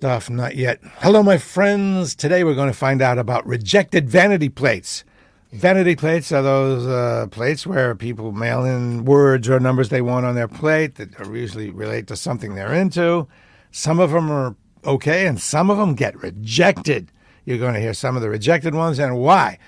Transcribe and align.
Stuff, 0.00 0.30
not 0.30 0.54
yet. 0.54 0.78
Hello, 1.00 1.24
my 1.24 1.38
friends. 1.38 2.14
Today 2.14 2.44
we're 2.44 2.54
going 2.54 2.70
to 2.70 2.78
find 2.78 3.02
out 3.02 3.18
about 3.18 3.44
rejected 3.44 4.08
vanity 4.08 4.48
plates. 4.48 5.02
Vanity 5.50 5.96
plates 5.96 6.30
are 6.30 6.40
those 6.40 6.86
uh, 6.86 7.26
plates 7.32 7.66
where 7.66 7.96
people 7.96 8.30
mail 8.30 8.64
in 8.64 9.04
words 9.04 9.48
or 9.48 9.58
numbers 9.58 9.88
they 9.88 10.00
want 10.00 10.24
on 10.24 10.36
their 10.36 10.46
plate 10.46 10.94
that 10.94 11.18
usually 11.26 11.70
relate 11.70 12.06
to 12.06 12.14
something 12.14 12.54
they're 12.54 12.72
into. 12.72 13.26
Some 13.72 13.98
of 13.98 14.12
them 14.12 14.30
are 14.30 14.54
okay, 14.84 15.26
and 15.26 15.40
some 15.40 15.68
of 15.68 15.78
them 15.78 15.96
get 15.96 16.22
rejected. 16.22 17.10
You're 17.44 17.58
going 17.58 17.74
to 17.74 17.80
hear 17.80 17.92
some 17.92 18.14
of 18.14 18.22
the 18.22 18.30
rejected 18.30 18.76
ones 18.76 19.00
and 19.00 19.18
why. 19.18 19.58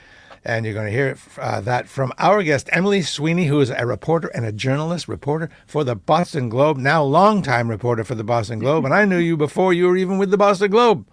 And 0.45 0.65
you're 0.65 0.75
going 0.75 0.87
to 0.87 0.93
hear 0.93 1.19
uh, 1.39 1.61
that 1.61 1.87
from 1.87 2.13
our 2.19 2.43
guest, 2.43 2.71
Emily 2.73 3.03
Sweeney, 3.03 3.45
who 3.45 3.61
is 3.61 3.69
a 3.69 3.85
reporter 3.85 4.29
and 4.29 4.47
a 4.47 4.53
journalist, 4.53 5.07
reporter 5.07 5.51
for 5.67 5.85
the 5.85 5.95
Boston 5.95 6.49
Globe, 6.49 6.79
now 6.79 7.03
longtime 7.03 7.69
reporter 7.69 8.05
for 8.05 8.15
the 8.15 8.25
Boston 8.25 8.59
Globe. 8.59 8.87
And 8.87 8.95
I 8.95 9.05
knew 9.05 9.19
you 9.19 9.37
before 9.37 9.75
you 9.75 9.87
were 9.87 9.97
even 9.99 10.17
with 10.17 10.31
the 10.31 10.39
Boston 10.39 10.71
Globe. 10.71 11.07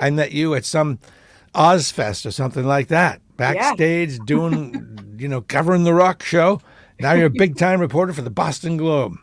I 0.00 0.10
met 0.10 0.32
you 0.32 0.54
at 0.54 0.64
some 0.64 0.98
Ozzfest 1.54 2.26
or 2.26 2.32
something 2.32 2.66
like 2.66 2.88
that, 2.88 3.20
backstage 3.36 4.18
doing, 4.26 4.98
you 5.18 5.28
know, 5.28 5.40
covering 5.40 5.84
the 5.84 5.94
rock 5.94 6.22
show. 6.22 6.60
Now 6.98 7.12
you're 7.12 7.26
a 7.26 7.30
big 7.30 7.56
time 7.56 7.80
reporter 7.80 8.12
for 8.12 8.22
the 8.22 8.30
Boston 8.30 8.76
Globe. 8.76 9.16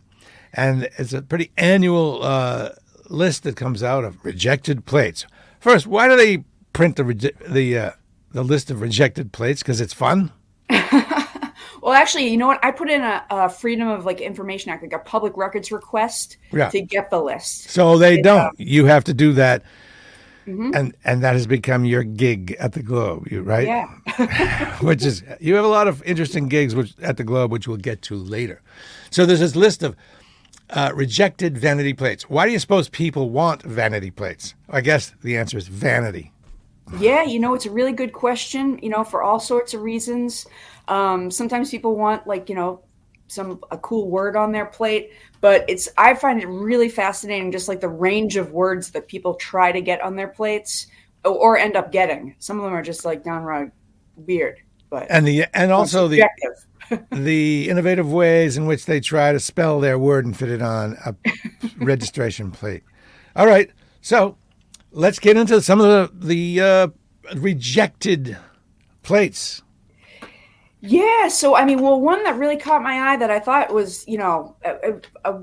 And 0.53 0.89
it's 0.97 1.13
a 1.13 1.21
pretty 1.21 1.51
annual 1.57 2.23
uh, 2.23 2.69
list 3.09 3.43
that 3.43 3.55
comes 3.55 3.83
out 3.83 4.03
of 4.03 4.23
rejected 4.23 4.85
plates. 4.85 5.25
First, 5.59 5.87
why 5.87 6.07
do 6.07 6.15
they 6.15 6.43
print 6.73 6.95
the, 6.95 7.33
the, 7.49 7.77
uh, 7.77 7.91
the 8.33 8.43
list 8.43 8.71
of 8.71 8.81
rejected 8.81 9.31
plates 9.31 9.61
because 9.61 9.81
it's 9.81 9.93
fun? 9.93 10.31
Well, 11.83 11.93
actually, 11.93 12.27
you 12.27 12.37
know 12.37 12.45
what? 12.45 12.63
I 12.63 12.69
put 12.69 12.91
in 12.91 13.01
a, 13.01 13.25
a 13.31 13.49
Freedom 13.49 13.87
of 13.87 14.05
like 14.05 14.21
Information 14.21 14.71
Act, 14.71 14.83
like 14.83 14.93
a 14.93 14.99
public 14.99 15.35
records 15.35 15.71
request 15.71 16.37
Yeah. 16.53 16.69
to 16.69 16.79
get 16.79 17.09
the 17.09 17.19
list. 17.19 17.71
So 17.71 17.97
they 17.97 18.17
Yeah. 18.17 18.21
don't. 18.21 18.59
You 18.59 18.85
have 18.85 19.03
to 19.05 19.15
do 19.15 19.33
that, 19.33 19.63
Mhm. 20.47 20.75
and 20.75 20.95
and 21.03 21.23
that 21.23 21.33
has 21.33 21.47
become 21.47 21.83
your 21.83 22.03
gig 22.03 22.55
at 22.59 22.73
the 22.73 22.83
Globe, 22.83 23.27
you 23.31 23.41
right? 23.41 23.65
Yeah. 23.65 23.87
which 24.81 25.03
is 25.03 25.23
you 25.39 25.55
have 25.55 25.65
a 25.65 25.69
lot 25.69 25.87
of 25.87 26.03
interesting 26.03 26.47
gigs 26.49 26.75
which 26.75 26.93
at 27.01 27.17
the 27.17 27.23
Globe, 27.23 27.51
which 27.51 27.67
we'll 27.67 27.77
get 27.77 28.03
to 28.03 28.15
later. 28.15 28.61
So 29.09 29.25
there's 29.25 29.39
this 29.39 29.55
list 29.55 29.81
of 29.81 29.95
uh, 30.69 30.91
rejected 30.93 31.57
vanity 31.57 31.93
plates. 31.93 32.29
Why 32.29 32.45
do 32.45 32.51
you 32.51 32.59
suppose 32.59 32.89
people 32.89 33.31
want 33.31 33.63
vanity 33.63 34.11
plates? 34.11 34.53
I 34.69 34.81
guess 34.81 35.13
the 35.23 35.35
answer 35.35 35.57
is 35.57 35.67
vanity. 35.67 36.31
Yeah, 36.97 37.23
you 37.23 37.39
know, 37.39 37.53
it's 37.53 37.65
a 37.65 37.71
really 37.71 37.93
good 37.93 38.13
question, 38.13 38.79
you 38.81 38.89
know, 38.89 39.03
for 39.03 39.21
all 39.21 39.39
sorts 39.39 39.73
of 39.73 39.81
reasons. 39.81 40.45
Um, 40.87 41.31
sometimes 41.31 41.71
people 41.71 41.95
want 41.95 42.27
like, 42.27 42.49
you 42.49 42.55
know, 42.55 42.81
some 43.27 43.61
a 43.71 43.77
cool 43.77 44.09
word 44.09 44.35
on 44.35 44.51
their 44.51 44.65
plate, 44.65 45.11
but 45.39 45.63
it's 45.69 45.87
I 45.97 46.13
find 46.13 46.41
it 46.41 46.47
really 46.47 46.89
fascinating 46.89 47.51
just 47.51 47.69
like 47.69 47.79
the 47.79 47.87
range 47.87 48.35
of 48.35 48.51
words 48.51 48.91
that 48.91 49.07
people 49.07 49.35
try 49.35 49.71
to 49.71 49.81
get 49.81 50.01
on 50.01 50.17
their 50.17 50.27
plates 50.27 50.87
or, 51.23 51.31
or 51.31 51.57
end 51.57 51.77
up 51.77 51.93
getting. 51.93 52.35
Some 52.39 52.57
of 52.57 52.65
them 52.65 52.73
are 52.73 52.81
just 52.81 53.05
like 53.05 53.23
downright 53.23 53.71
weird, 54.17 54.59
but 54.89 55.07
And 55.09 55.25
the 55.25 55.45
and 55.53 55.71
also 55.71 56.09
the 56.09 56.23
the 57.11 57.69
innovative 57.69 58.11
ways 58.11 58.57
in 58.57 58.65
which 58.65 58.85
they 58.85 58.99
try 58.99 59.31
to 59.31 59.39
spell 59.39 59.79
their 59.79 59.97
word 59.97 60.25
and 60.25 60.35
fit 60.35 60.49
it 60.49 60.61
on 60.61 60.97
a 61.05 61.15
registration 61.77 62.51
plate. 62.51 62.83
All 63.35 63.47
right, 63.47 63.71
so 64.01 64.35
let's 64.91 65.19
get 65.19 65.37
into 65.37 65.61
some 65.61 65.81
of 65.81 65.87
the 66.21 66.27
the 66.27 66.61
uh, 66.61 66.87
rejected 67.35 68.37
plates. 69.03 69.61
Yeah, 70.81 71.27
so 71.27 71.55
I 71.55 71.63
mean, 71.65 71.81
well, 71.81 72.01
one 72.01 72.23
that 72.23 72.37
really 72.37 72.57
caught 72.57 72.81
my 72.81 73.11
eye 73.11 73.17
that 73.17 73.29
I 73.29 73.39
thought 73.39 73.71
was, 73.71 74.03
you 74.07 74.17
know, 74.17 74.55
a, 74.65 74.99
a, 75.25 75.41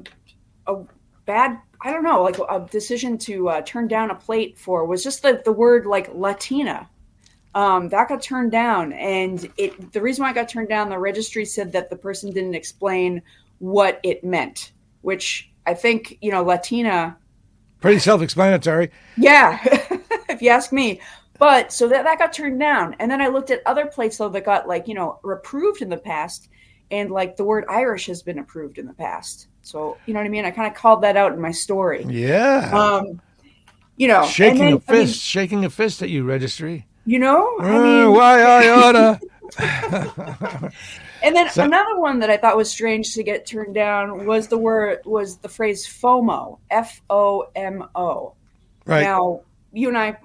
a, 0.67 0.85
bad, 1.27 1.61
I 1.81 1.93
don't 1.93 2.03
know, 2.03 2.23
like 2.23 2.39
a 2.39 2.67
decision 2.71 3.19
to 3.19 3.49
uh, 3.49 3.63
turn 3.63 3.87
down 3.87 4.11
a 4.11 4.17
plate 4.17 4.59
for 4.59 4.85
was 4.85 5.05
just 5.05 5.23
the, 5.23 5.41
the 5.45 5.53
word 5.53 5.87
like 5.87 6.13
Latina. 6.13 6.91
Um, 7.55 7.89
that 7.91 8.09
got 8.09 8.21
turned 8.21 8.51
down, 8.51 8.93
and 8.93 9.49
it 9.57 9.93
the 9.93 10.03
reason 10.03 10.25
why 10.25 10.31
it 10.31 10.35
got 10.35 10.49
turned 10.49 10.69
down, 10.69 10.91
the 10.91 10.99
registry 10.99 11.45
said 11.45 11.73
that 11.73 11.89
the 11.89 11.97
person 11.97 12.33
didn't 12.33 12.55
explain 12.55 13.23
what 13.59 14.01
it 14.03 14.23
meant, 14.25 14.73
which 15.03 15.51
I 15.67 15.75
think, 15.75 16.19
you 16.21 16.31
know, 16.31 16.43
Latina 16.43 17.17
Pretty 17.81 17.99
self-explanatory. 18.01 18.91
yeah, 19.17 19.59
if 20.29 20.43
you 20.43 20.51
ask 20.51 20.73
me. 20.73 21.01
But 21.39 21.73
so 21.73 21.87
that, 21.89 22.03
that 22.05 22.19
got 22.19 22.33
turned 22.33 22.59
down. 22.59 22.97
And 22.99 23.09
then 23.11 23.21
I 23.21 23.29
looked 23.29 23.51
at 23.53 23.61
other 23.65 23.87
plates 23.87 24.17
though 24.19 24.29
that 24.31 24.45
got 24.45 24.67
like, 24.67 24.89
you 24.89 24.95
know, 24.95 25.21
approved 25.25 25.83
in 25.83 25.89
the 25.89 25.97
past. 25.97 26.49
And 26.91 27.11
like 27.11 27.37
the 27.37 27.45
word 27.45 27.65
Irish 27.69 28.07
has 28.07 28.23
been 28.23 28.39
approved 28.41 28.79
in 28.79 28.87
the 28.87 28.95
past. 28.95 29.47
So, 29.63 29.99
you 30.07 30.15
know 30.15 30.21
what 30.21 30.27
I 30.27 30.31
mean? 30.31 30.45
I 30.47 30.51
kind 30.51 30.67
of 30.67 30.75
called 30.77 31.03
that 31.03 31.17
out 31.17 31.33
in 31.33 31.41
my 31.41 31.53
story. 31.53 32.05
Yeah, 32.09 32.71
Um, 32.73 33.21
you 33.97 34.09
know, 34.09 34.25
shaking 34.27 34.59
then- 34.59 34.67
a 34.67 34.83
I 34.89 34.93
mean, 34.97 35.07
fist, 35.07 35.21
shaking 35.21 35.65
a 35.65 35.71
fist 35.71 36.03
at 36.03 36.09
you, 36.09 36.25
registry. 36.25 36.87
you 37.05 37.19
know, 37.21 37.57
I 37.61 37.77
Uh, 37.77 37.83
mean, 37.83 38.13
why 38.13 38.41
I 38.43 38.69
oughta. 38.71 39.21
and 41.23 41.35
then 41.37 41.49
So- 41.51 41.65
another 41.65 41.99
one 41.99 42.19
that 42.21 42.31
I 42.31 42.37
thought 42.37 42.57
was 42.57 42.71
strange 42.71 43.15
to 43.15 43.23
get 43.23 43.47
turned 43.47 43.75
down 43.75 44.27
was 44.27 44.49
the 44.49 44.59
word 44.59 45.01
was 45.05 45.39
the 45.39 45.49
phrase 45.49 45.87
FOMO, 45.87 46.59
F 46.71 47.01
O 47.11 47.47
M 47.57 47.85
O. 47.95 48.35
right, 48.87 49.03
Now, 49.03 49.41
you 49.73 49.89
and 49.89 49.99
I, 49.99 50.17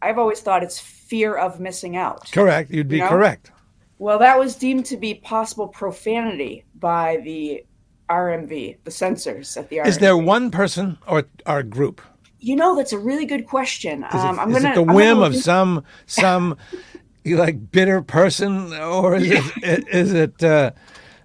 I've 0.00 0.18
always 0.18 0.40
thought 0.40 0.62
it's 0.62 0.78
fear 0.78 1.34
of 1.36 1.60
missing 1.60 1.96
out. 1.96 2.30
correct. 2.32 2.70
You'd 2.70 2.88
be 2.88 2.96
You 2.96 3.02
know? 3.04 3.08
correct. 3.08 3.52
Well, 3.98 4.18
that 4.18 4.36
was 4.38 4.56
deemed 4.56 4.86
to 4.86 4.96
be 4.96 5.14
possible 5.14 5.68
profanity 5.68 6.64
by 6.74 7.18
the 7.24 7.64
RMV, 8.10 8.76
the 8.84 8.90
censors 8.90 9.56
at 9.56 9.68
the 9.68 9.76
RMV. 9.78 9.86
Is 9.86 9.98
there 9.98 10.16
one 10.16 10.50
person 10.50 10.98
or 11.06 11.24
our 11.46 11.62
group? 11.62 12.02
You 12.40 12.56
know, 12.56 12.74
that's 12.74 12.92
a 12.92 12.98
really 12.98 13.24
good 13.24 13.46
question. 13.46 14.02
Is, 14.12 14.14
Um, 14.20 14.36
it, 14.36 14.42
I'm 14.42 14.50
is 14.50 14.56
gonna. 14.62 14.72
it 14.72 14.74
the 14.74 14.92
whim 14.92 15.20
of 15.22 15.36
some 15.36 15.84
some 16.06 16.56
you 17.24 17.36
like 17.36 17.70
bitter 17.70 18.02
person, 18.02 18.72
or 18.74 19.16
is 19.16 19.30
it 19.62 19.88
is 19.88 20.12
it 20.12 20.42
uh, 20.42 20.72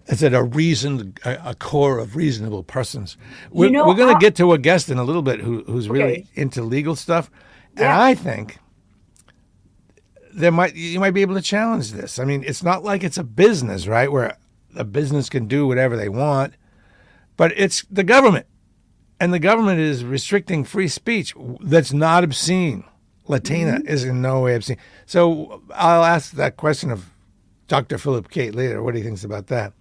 is 0.07 0.23
it 0.23 0.33
a 0.33 0.43
reasoned 0.43 1.19
a, 1.25 1.49
a 1.51 1.55
core 1.55 1.99
of 1.99 2.15
reasonable 2.15 2.63
persons? 2.63 3.17
We're, 3.51 3.69
know, 3.69 3.85
we're 3.85 3.95
going 3.95 4.13
to 4.13 4.19
get 4.19 4.35
to 4.37 4.53
a 4.53 4.57
guest 4.57 4.89
in 4.89 4.97
a 4.97 5.03
little 5.03 5.21
bit 5.21 5.39
who, 5.39 5.63
who's 5.63 5.89
really 5.89 6.03
Okay. 6.19 6.27
into 6.35 6.61
legal 6.61 6.95
stuff, 6.95 7.29
and 7.75 7.87
I 7.87 8.13
think 8.15 8.57
there 10.33 10.51
might 10.51 10.75
you 10.75 10.99
might 10.99 11.11
be 11.11 11.21
able 11.21 11.35
to 11.35 11.41
challenge 11.41 11.91
this. 11.91 12.19
I 12.19 12.25
mean, 12.25 12.43
it's 12.43 12.63
not 12.63 12.83
like 12.83 13.03
it's 13.03 13.17
a 13.17 13.23
business, 13.23 13.87
right? 13.87 14.11
Where 14.11 14.37
a 14.75 14.83
business 14.83 15.29
can 15.29 15.47
do 15.47 15.65
whatever 15.67 15.97
they 15.97 16.09
want, 16.09 16.53
but 17.35 17.51
it's 17.55 17.83
the 17.89 18.03
government 18.03 18.45
and 19.19 19.33
the 19.33 19.39
government 19.39 19.79
is 19.79 20.03
restricting 20.03 20.63
free 20.63 20.87
speech 20.87 21.33
that's 21.61 21.91
not 21.91 22.23
obscene. 22.23 22.83
Latina 23.27 23.81
is 23.85 24.03
in 24.03 24.21
no 24.21 24.41
way 24.41 24.55
obscene. 24.55 24.77
So 25.05 25.61
I'll 25.75 26.03
ask 26.03 26.31
that 26.33 26.57
question 26.57 26.91
of 26.91 27.09
Dr. 27.67 27.97
Philip 27.97 28.29
Kate 28.29 28.55
later. 28.55 28.81
What 28.81 28.95
he 28.95 29.01
thinks 29.03 29.23
about 29.23 29.47
that. 29.47 29.73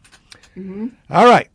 All 1.11 1.27
right. 1.27 1.49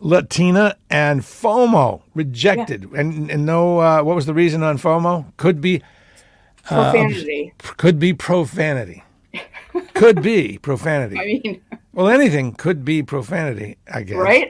Latina 0.00 0.76
and 0.90 1.20
FOMO 1.22 2.02
rejected. 2.14 2.84
And, 2.92 3.30
and 3.30 3.44
no, 3.44 3.78
uh, 3.80 4.02
what 4.02 4.14
was 4.14 4.26
the 4.26 4.34
reason 4.34 4.62
on 4.62 4.78
FOMO? 4.78 5.24
Could 5.36 5.60
be 5.60 5.82
profanity. 6.64 7.52
could 7.58 7.98
be 7.98 8.12
profanity. 8.14 9.02
could 9.94 10.22
be 10.22 10.58
profanity. 10.62 11.18
I 11.18 11.24
mean, 11.24 11.62
well, 11.92 12.08
anything 12.08 12.52
could 12.52 12.84
be 12.84 13.02
profanity, 13.02 13.76
I 13.92 14.02
guess. 14.02 14.16
right? 14.16 14.48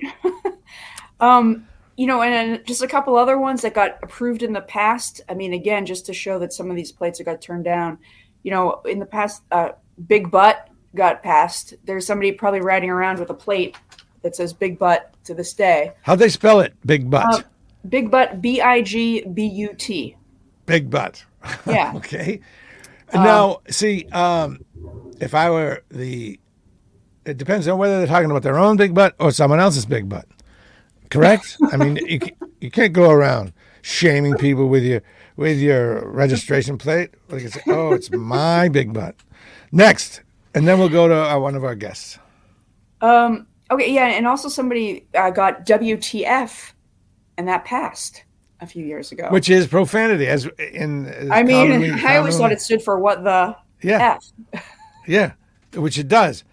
um, 1.21 1.67
you 1.99 2.07
know, 2.07 2.23
and 2.23 2.65
just 2.65 2.81
a 2.81 2.87
couple 2.87 3.17
other 3.17 3.39
ones 3.39 3.63
that 3.63 3.75
got 3.75 3.99
approved 4.05 4.45
in 4.45 4.53
the 4.53 4.61
past. 4.61 5.21
I 5.29 5.35
mean, 5.35 5.53
again, 5.53 5.85
just 5.85 6.07
to 6.07 6.15
show 6.15 6.39
that 6.39 6.53
some 6.53 6.71
of 6.71 6.77
these 6.77 6.93
plates 6.93 7.19
that 7.19 7.25
got 7.25 7.43
turned 7.43 7.65
down. 7.65 7.99
You 8.45 8.53
know, 8.53 8.81
in 8.85 9.01
the 9.01 9.05
past, 9.05 9.43
uh, 9.51 9.71
Big 10.07 10.31
Butt 10.31 10.71
got 10.95 11.25
passed. 11.25 11.75
There's 11.85 12.07
somebody 12.07 12.31
probably 12.31 12.61
riding 12.61 12.89
around 12.89 13.19
with 13.19 13.31
a 13.31 13.35
plate 13.35 13.77
that 14.23 14.37
says 14.37 14.53
Big 14.53 14.79
Butt 14.79 15.13
to 15.25 15.35
this 15.35 15.53
day. 15.53 15.93
How'd 16.03 16.21
they 16.21 16.29
spell 16.29 16.61
it? 16.61 16.73
Big 16.87 17.11
butt. 17.11 17.35
Uh, 17.35 17.43
Big 17.89 18.13
Butt, 18.13 18.41
B 18.41 18.61
I 18.61 18.81
G 18.81 19.25
B 19.25 19.47
U 19.47 19.75
T. 19.77 20.17
Big 20.67 20.89
butt. 20.91 21.25
Yeah. 21.67 21.93
okay. 21.97 22.41
now, 23.13 23.61
see, 23.71 24.07
um, 24.13 24.61
if 25.21 25.35
I 25.35 25.51
were 25.51 25.83
the, 25.91 26.39
it 27.25 27.39
depends 27.39 27.67
on 27.67 27.77
whether 27.77 27.99
they're 27.99 28.07
talking 28.07 28.31
about 28.31 28.45
their 28.45 28.59
own 28.59 28.77
big 28.77 28.95
butt 28.95 29.17
or 29.19 29.33
someone 29.33 29.59
else's 29.59 29.85
big 29.85 30.09
butt. 30.09 30.29
Correct? 31.11 31.57
I 31.73 31.77
mean, 31.77 31.97
you 32.07 32.21
you 32.61 32.71
can't 32.71 32.93
go 32.93 33.11
around 33.11 33.53
shaming 33.83 34.35
people 34.37 34.69
with 34.69 34.83
your 34.85 35.03
with 35.37 35.59
your 35.59 36.09
registration 36.11 36.79
plate. 36.79 37.11
Like 37.29 37.43
it's 37.43 37.59
oh, 37.67 37.93
it's 37.93 38.11
my 38.11 38.69
big 38.69 38.93
butt. 38.93 39.15
Next, 39.73 40.23
and 40.55 40.67
then 40.67 40.79
we'll 40.79 40.89
go 40.89 41.09
to 41.09 41.15
uh, 41.15 41.39
one 41.39 41.55
of 41.55 41.65
our 41.65 41.75
guests. 41.75 42.19
Um, 43.01 43.47
okay, 43.71 43.93
yeah, 43.93 44.07
and 44.09 44.27
also 44.27 44.49
somebody 44.49 45.07
uh, 45.15 45.31
got 45.31 45.67
WTF, 45.67 46.73
and 47.37 47.49
that 47.49 47.65
passed 47.65 48.25
a 48.61 48.67
few 48.67 48.85
years 48.85 49.13
ago. 49.13 49.29
Which 49.31 49.49
is 49.49 49.67
profanity, 49.67 50.27
as 50.27 50.49
in. 50.59 51.07
as 51.07 51.31
I 51.31 51.43
mean, 51.43 51.69
commonly- 51.69 51.93
I 51.93 52.17
always 52.17 52.37
thought 52.37 52.53
it 52.53 52.61
stood 52.61 52.83
for 52.83 52.99
what 52.99 53.25
the 53.25 53.57
Yeah. 53.83 54.19
F. 54.53 54.63
Yeah, 55.07 55.33
which 55.75 55.99
it 55.99 56.09
does. 56.09 56.45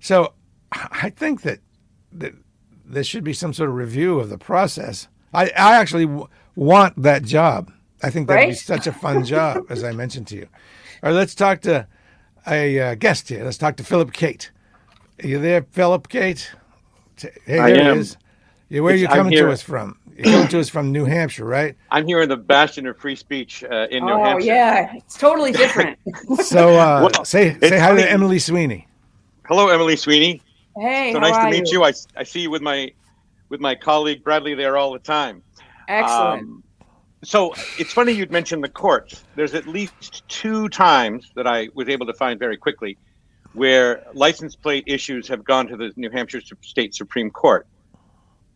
So 0.00 0.32
I 0.72 1.10
think 1.10 1.42
that, 1.42 1.58
that 2.12 2.32
there 2.88 3.04
should 3.04 3.24
be 3.24 3.32
some 3.32 3.52
sort 3.52 3.68
of 3.70 3.76
review 3.76 4.18
of 4.20 4.28
the 4.30 4.38
process. 4.38 5.08
I, 5.34 5.44
I 5.56 5.76
actually 5.76 6.06
w- 6.06 6.28
want 6.56 7.00
that 7.02 7.22
job. 7.22 7.70
I 8.02 8.10
think 8.10 8.28
that'd 8.28 8.48
be 8.48 8.54
such 8.54 8.86
a 8.86 8.92
fun 9.04 9.24
job, 9.24 9.64
as 9.68 9.84
I 9.84 9.92
mentioned 9.92 10.26
to 10.28 10.36
you. 10.36 10.48
All 11.02 11.10
right, 11.10 11.16
let's 11.16 11.34
talk 11.34 11.60
to 11.62 11.86
a 12.46 12.80
uh, 12.80 12.94
guest 12.94 13.28
here. 13.28 13.44
Let's 13.44 13.58
talk 13.58 13.76
to 13.76 13.84
Philip 13.84 14.12
Kate. 14.12 14.50
Are 15.22 15.26
you 15.26 15.38
there, 15.38 15.62
Philip 15.72 16.08
Kate? 16.08 16.50
T- 17.16 17.28
Hey, 17.44 17.58
I 17.58 17.68
am. 17.70 17.94
he 17.96 18.00
is. 18.00 18.16
Yeah, 18.68 18.80
where 18.80 18.92
are 18.94 18.96
you 18.96 19.08
coming 19.08 19.32
to 19.32 19.50
us 19.50 19.62
from? 19.62 19.98
You're 20.16 20.32
coming 20.32 20.48
to 20.48 20.60
us 20.60 20.68
from 20.68 20.90
New 20.92 21.04
Hampshire, 21.04 21.44
right? 21.44 21.76
I'm 21.90 22.06
here 22.06 22.20
in 22.22 22.28
the 22.28 22.36
bastion 22.36 22.86
of 22.86 22.98
free 22.98 23.14
speech 23.16 23.64
uh, 23.64 23.86
in 23.90 24.04
New 24.04 24.12
Oh 24.12 24.24
Hampshire. 24.24 24.50
Oh 24.50 24.54
yeah, 24.54 24.92
it's 24.94 25.16
totally 25.16 25.52
different. 25.62 25.98
So 26.44 26.70
uh, 26.78 27.08
Well, 27.12 27.24
say 27.24 27.48
it's 27.48 27.68
say 27.68 27.78
hi 27.78 27.94
to. 27.94 28.10
Emily 28.10 28.38
Sweeney. 28.38 28.86
Hello, 29.46 29.68
Emily 29.68 29.96
Sweeney. 29.96 30.42
Hey, 30.78 31.12
So 31.12 31.18
nice 31.18 31.36
to 31.36 31.50
meet 31.50 31.70
you. 31.70 31.84
I, 31.84 31.92
I 32.16 32.24
see 32.24 32.40
you 32.40 32.50
with 32.50 32.62
my 32.62 32.92
with 33.48 33.60
my 33.60 33.74
colleague 33.74 34.22
Bradley 34.22 34.54
there 34.54 34.76
all 34.76 34.92
the 34.92 34.98
time. 34.98 35.42
Excellent. 35.88 36.42
Um, 36.42 36.62
so 37.24 37.52
it's 37.78 37.92
funny 37.92 38.12
you'd 38.12 38.30
mentioned 38.30 38.62
the 38.62 38.68
courts. 38.68 39.24
There's 39.34 39.54
at 39.54 39.66
least 39.66 40.22
two 40.28 40.68
times 40.68 41.30
that 41.34 41.46
I 41.46 41.68
was 41.74 41.88
able 41.88 42.06
to 42.06 42.14
find 42.14 42.38
very 42.38 42.56
quickly 42.56 42.96
where 43.54 44.04
license 44.12 44.54
plate 44.54 44.84
issues 44.86 45.26
have 45.28 45.42
gone 45.42 45.66
to 45.68 45.76
the 45.76 45.92
New 45.96 46.10
Hampshire 46.10 46.40
State 46.60 46.94
Supreme 46.94 47.30
Court. 47.30 47.66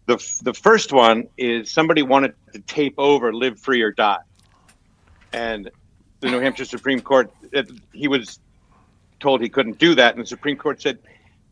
The, 0.06 0.16
the 0.42 0.54
first 0.54 0.92
one 0.92 1.28
is 1.36 1.70
somebody 1.70 2.02
wanted 2.02 2.34
to 2.52 2.60
tape 2.60 2.94
over 2.98 3.32
"Live 3.32 3.58
Free 3.58 3.82
or 3.82 3.92
Die," 3.92 4.18
and 5.32 5.70
the 6.20 6.30
New 6.30 6.40
Hampshire 6.40 6.64
Supreme 6.64 7.00
Court 7.00 7.32
he 7.92 8.08
was 8.08 8.38
told 9.20 9.40
he 9.40 9.48
couldn't 9.48 9.78
do 9.78 9.94
that, 9.94 10.14
and 10.14 10.22
the 10.22 10.26
Supreme 10.26 10.56
Court 10.56 10.82
said, 10.82 10.98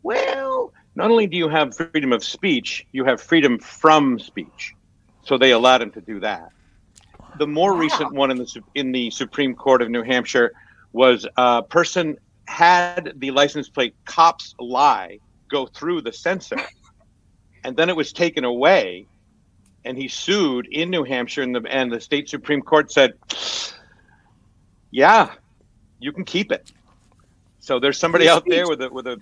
"Well, 0.03 0.73
not 0.95 1.11
only 1.11 1.27
do 1.27 1.37
you 1.37 1.49
have 1.49 1.75
freedom 1.75 2.11
of 2.13 2.23
speech, 2.23 2.85
you 2.91 3.05
have 3.05 3.21
freedom 3.21 3.59
from 3.59 4.19
speech." 4.19 4.73
So 5.23 5.37
they 5.37 5.51
allowed 5.51 5.81
him 5.81 5.91
to 5.91 6.01
do 6.01 6.19
that. 6.21 6.49
The 7.37 7.47
more 7.47 7.73
Wow. 7.73 7.79
recent 7.79 8.13
one 8.13 8.31
in 8.31 8.37
the 8.37 8.63
in 8.75 8.91
the 8.91 9.09
Supreme 9.11 9.55
Court 9.55 9.81
of 9.81 9.89
New 9.89 10.03
Hampshire 10.03 10.51
was 10.93 11.27
a 11.37 11.63
person 11.63 12.17
had 12.47 13.13
the 13.17 13.31
license 13.31 13.69
plate 13.69 13.95
"Cops 14.05 14.53
Lie" 14.59 15.19
go 15.49 15.65
through 15.67 16.01
the 16.01 16.11
censor, 16.11 16.57
and 17.63 17.77
then 17.77 17.89
it 17.89 17.95
was 17.95 18.11
taken 18.11 18.43
away, 18.43 19.07
and 19.85 19.97
he 19.97 20.07
sued 20.07 20.67
in 20.71 20.89
New 20.89 21.03
Hampshire, 21.03 21.43
and 21.43 21.55
the 21.55 21.61
and 21.69 21.91
the 21.91 22.01
state 22.01 22.27
Supreme 22.27 22.61
Court 22.61 22.91
said, 22.91 23.13
"Yeah, 24.91 25.33
you 25.99 26.11
can 26.11 26.25
keep 26.25 26.51
it." 26.51 26.69
So 27.59 27.79
there's 27.79 27.97
somebody 27.97 28.27
out 28.27 28.43
there 28.45 28.67
with 28.67 28.81
a 28.81 28.89
with 28.89 29.07
a, 29.07 29.17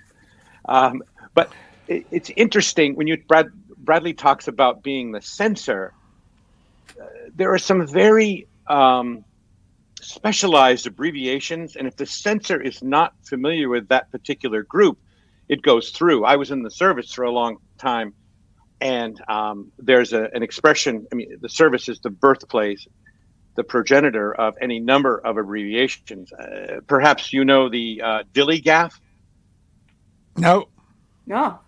um, 0.65 1.03
but 1.33 1.51
it, 1.87 2.05
it's 2.11 2.31
interesting 2.35 2.95
when 2.95 3.07
you 3.07 3.17
Brad 3.27 3.47
Bradley 3.77 4.13
talks 4.13 4.47
about 4.47 4.83
being 4.83 5.11
the 5.11 5.21
censor. 5.21 5.93
Uh, 6.99 7.05
there 7.35 7.53
are 7.53 7.57
some 7.57 7.87
very 7.87 8.47
um, 8.67 9.23
specialized 10.01 10.87
abbreviations, 10.87 11.75
and 11.75 11.87
if 11.87 11.95
the 11.95 12.05
censor 12.05 12.61
is 12.61 12.83
not 12.83 13.13
familiar 13.23 13.69
with 13.69 13.87
that 13.89 14.11
particular 14.11 14.63
group, 14.63 14.97
it 15.47 15.61
goes 15.61 15.91
through. 15.91 16.25
I 16.25 16.35
was 16.35 16.51
in 16.51 16.63
the 16.63 16.71
service 16.71 17.11
for 17.13 17.23
a 17.23 17.31
long 17.31 17.57
time, 17.77 18.13
and 18.81 19.19
um, 19.27 19.71
there's 19.77 20.13
a, 20.13 20.29
an 20.33 20.43
expression. 20.43 21.07
I 21.11 21.15
mean, 21.15 21.37
the 21.41 21.49
service 21.49 21.89
is 21.89 21.99
the 21.99 22.09
birthplace, 22.09 22.87
the 23.55 23.63
progenitor 23.63 24.33
of 24.33 24.55
any 24.61 24.79
number 24.79 25.17
of 25.17 25.37
abbreviations. 25.37 26.31
Uh, 26.31 26.79
perhaps 26.87 27.33
you 27.33 27.43
know 27.43 27.69
the 27.69 28.01
uh, 28.03 28.23
dilly 28.33 28.59
gaff. 28.59 28.99
No. 30.39 30.67
no. 31.25 31.59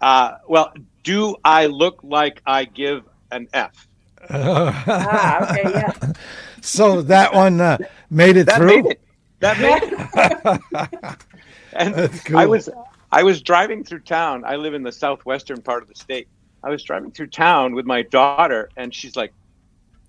Uh, 0.00 0.32
well, 0.48 0.72
do 1.02 1.36
I 1.44 1.66
look 1.66 2.00
like 2.02 2.42
I 2.46 2.64
give 2.64 3.02
an 3.30 3.48
F? 3.52 3.86
Ah, 4.28 5.50
okay, 5.52 5.70
yeah. 5.70 6.12
so 6.60 7.00
that 7.02 7.32
one 7.32 7.60
uh, 7.60 7.78
made 8.10 8.36
it 8.36 8.46
That 8.46 8.56
through. 8.56 8.66
made 8.82 8.86
it. 8.86 9.00
That 9.38 9.60
made 9.60 9.82
it. 9.92 11.18
and 11.74 11.94
That's 11.94 12.24
cool. 12.24 12.36
I 12.38 12.46
was 12.46 12.68
I 13.12 13.22
was 13.22 13.40
driving 13.40 13.84
through 13.84 14.00
town. 14.00 14.44
I 14.44 14.56
live 14.56 14.74
in 14.74 14.82
the 14.82 14.90
southwestern 14.90 15.62
part 15.62 15.82
of 15.82 15.88
the 15.88 15.94
state. 15.94 16.26
I 16.64 16.70
was 16.70 16.82
driving 16.82 17.12
through 17.12 17.28
town 17.28 17.74
with 17.76 17.86
my 17.86 18.02
daughter, 18.02 18.68
and 18.76 18.92
she's 18.92 19.14
like, 19.14 19.32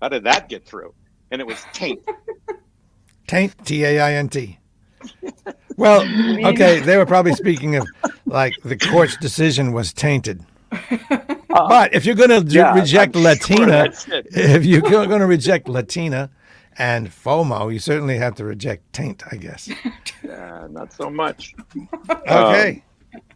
"How 0.02 0.08
did 0.08 0.24
that 0.24 0.48
get 0.48 0.66
through?" 0.66 0.94
And 1.30 1.40
it 1.40 1.46
was 1.46 1.64
taint. 1.72 2.00
Taint, 3.28 3.54
T 3.64 3.84
A 3.84 4.00
I 4.00 4.14
N 4.14 4.28
T. 4.28 4.58
Well, 5.78 6.02
okay, 6.48 6.80
they 6.80 6.96
were 6.98 7.06
probably 7.06 7.32
speaking 7.34 7.76
of 7.76 7.86
like 8.26 8.54
the 8.64 8.76
court's 8.76 9.16
decision 9.16 9.72
was 9.72 9.92
tainted. 9.92 10.44
But 11.48 11.94
if 11.94 12.04
you're 12.04 12.14
going 12.16 12.30
to 12.46 12.52
Yeah, 12.52 12.74
reject 12.74 13.16
I'm 13.16 13.22
Latina, 13.22 13.84
it. 13.84 14.26
if 14.32 14.64
you're 14.66 14.82
going 14.82 15.20
to 15.20 15.26
reject 15.26 15.68
Latina 15.68 16.30
and 16.76 17.08
FOMO, 17.08 17.72
you 17.72 17.78
certainly 17.78 18.18
have 18.18 18.34
to 18.36 18.44
reject 18.44 18.92
taint, 18.92 19.22
I 19.32 19.36
guess. 19.36 19.70
Uh, 20.28 20.68
not 20.70 20.92
so 20.92 21.08
much. 21.10 21.54
Okay. 22.28 22.84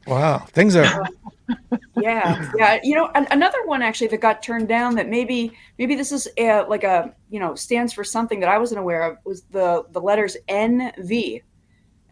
wow. 0.06 0.38
Things 0.50 0.76
are. 0.76 1.06
yeah 1.96 2.50
yeah 2.56 2.78
you 2.82 2.94
know 2.94 3.10
an, 3.14 3.26
another 3.30 3.58
one 3.66 3.82
actually 3.82 4.06
that 4.06 4.20
got 4.20 4.42
turned 4.42 4.68
down 4.68 4.94
that 4.94 5.08
maybe 5.08 5.52
maybe 5.78 5.94
this 5.94 6.10
is 6.12 6.26
a, 6.38 6.60
like 6.62 6.84
a 6.84 7.14
you 7.30 7.38
know 7.38 7.54
stands 7.54 7.92
for 7.92 8.02
something 8.04 8.40
that 8.40 8.48
i 8.48 8.56
wasn't 8.56 8.78
aware 8.78 9.02
of 9.02 9.18
was 9.24 9.42
the 9.50 9.84
the 9.90 10.00
letters 10.00 10.36
nv 10.48 11.42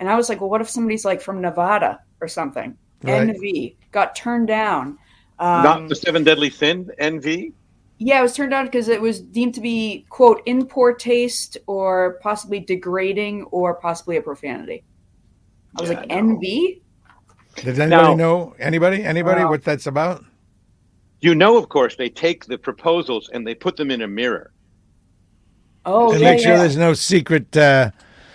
and 0.01 0.09
i 0.09 0.17
was 0.17 0.29
like 0.29 0.41
well 0.41 0.51
what 0.51 0.61
if 0.61 0.69
somebody's 0.69 1.05
like 1.05 1.21
from 1.21 1.41
nevada 1.41 2.01
or 2.21 2.27
something 2.29 2.77
Right. 3.03 3.29
nv 3.29 3.77
got 3.93 4.17
turned 4.17 4.49
down 4.49 4.99
um, 5.39 5.63
not 5.65 5.89
the 5.89 5.95
seven 5.95 6.23
deadly 6.23 6.51
sin. 6.51 6.91
NV. 7.01 7.53
yeah 7.99 8.19
it 8.19 8.23
was 8.23 8.35
turned 8.35 8.51
down 8.51 8.67
because 8.67 8.89
it 8.89 9.01
was 9.01 9.21
deemed 9.23 9.55
to 9.55 9.61
be 9.63 10.05
quote 10.11 10.43
in 10.47 10.67
poor 10.67 10.93
taste 10.93 11.57
or 11.67 12.19
possibly 12.23 12.61
degrading 12.61 13.45
or 13.45 13.75
possibly 13.75 14.17
a 14.19 14.23
profanity 14.23 14.83
i 15.77 15.81
was 15.81 15.91
Yeah, 15.91 16.01
like 16.01 16.09
no. 16.09 16.17
nv 16.17 16.81
Does 17.57 17.79
anybody 17.79 17.89
Now- 18.09 18.15
know? 18.15 18.55
Anybody? 18.59 19.03
Anybody? 19.03 19.43
Wow. 19.45 19.51
What 19.51 19.65
that's 19.65 19.87
about? 19.87 20.25
You 21.21 21.35
know, 21.35 21.59
of 21.59 21.69
course, 21.69 21.97
they 21.97 22.09
take 22.09 22.47
the 22.47 22.57
proposals 22.57 23.29
and 23.33 23.47
they 23.47 23.55
put 23.55 23.77
them 23.77 23.91
in 23.91 24.01
a 24.03 24.09
mirror 24.09 24.53
oh 25.85 26.13
and 26.13 26.21
yeah, 26.21 26.31
make 26.31 26.41
sure 26.41 26.53
yeah. 26.53 26.59
there's 26.59 26.77
no 26.77 26.95
secret. 26.95 27.55
Uh, 27.57 27.91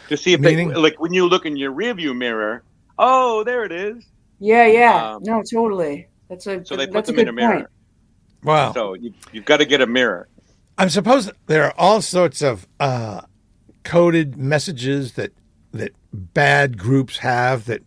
to 0.09 0.17
see 0.17 0.33
if 0.33 0.41
Meaning? 0.41 0.69
they 0.69 0.75
like 0.75 0.99
when 0.99 1.13
you 1.13 1.27
look 1.27 1.45
in 1.45 1.57
your 1.57 1.73
rearview 1.73 2.15
mirror. 2.15 2.63
Oh, 2.97 3.43
there 3.43 3.65
it 3.65 3.71
is. 3.71 4.05
Yeah, 4.39 4.67
yeah. 4.67 5.05
Um, 5.15 5.23
no, 5.23 5.43
totally. 5.43 6.07
That's 6.29 6.47
a 6.47 6.65
So 6.65 6.75
they 6.77 6.87
put 6.87 7.05
that's 7.05 7.07
them 7.07 7.17
a 7.17 7.19
in 7.19 7.25
good 7.25 7.29
a 7.29 7.33
mirror. 7.33 7.55
point. 7.59 7.69
wow. 8.43 8.73
So 8.73 8.93
you, 8.95 9.13
you've 9.31 9.45
got 9.45 9.57
to 9.57 9.65
get 9.65 9.81
a 9.81 9.87
mirror. 9.87 10.29
I'm 10.77 10.89
supposed 10.89 11.31
there 11.47 11.63
are 11.65 11.73
all 11.77 12.01
sorts 12.01 12.41
of 12.41 12.67
uh, 12.79 13.21
coded 13.83 14.37
messages 14.37 15.13
that 15.13 15.31
that 15.73 15.93
bad 16.13 16.77
groups 16.77 17.19
have 17.19 17.65
that 17.65 17.83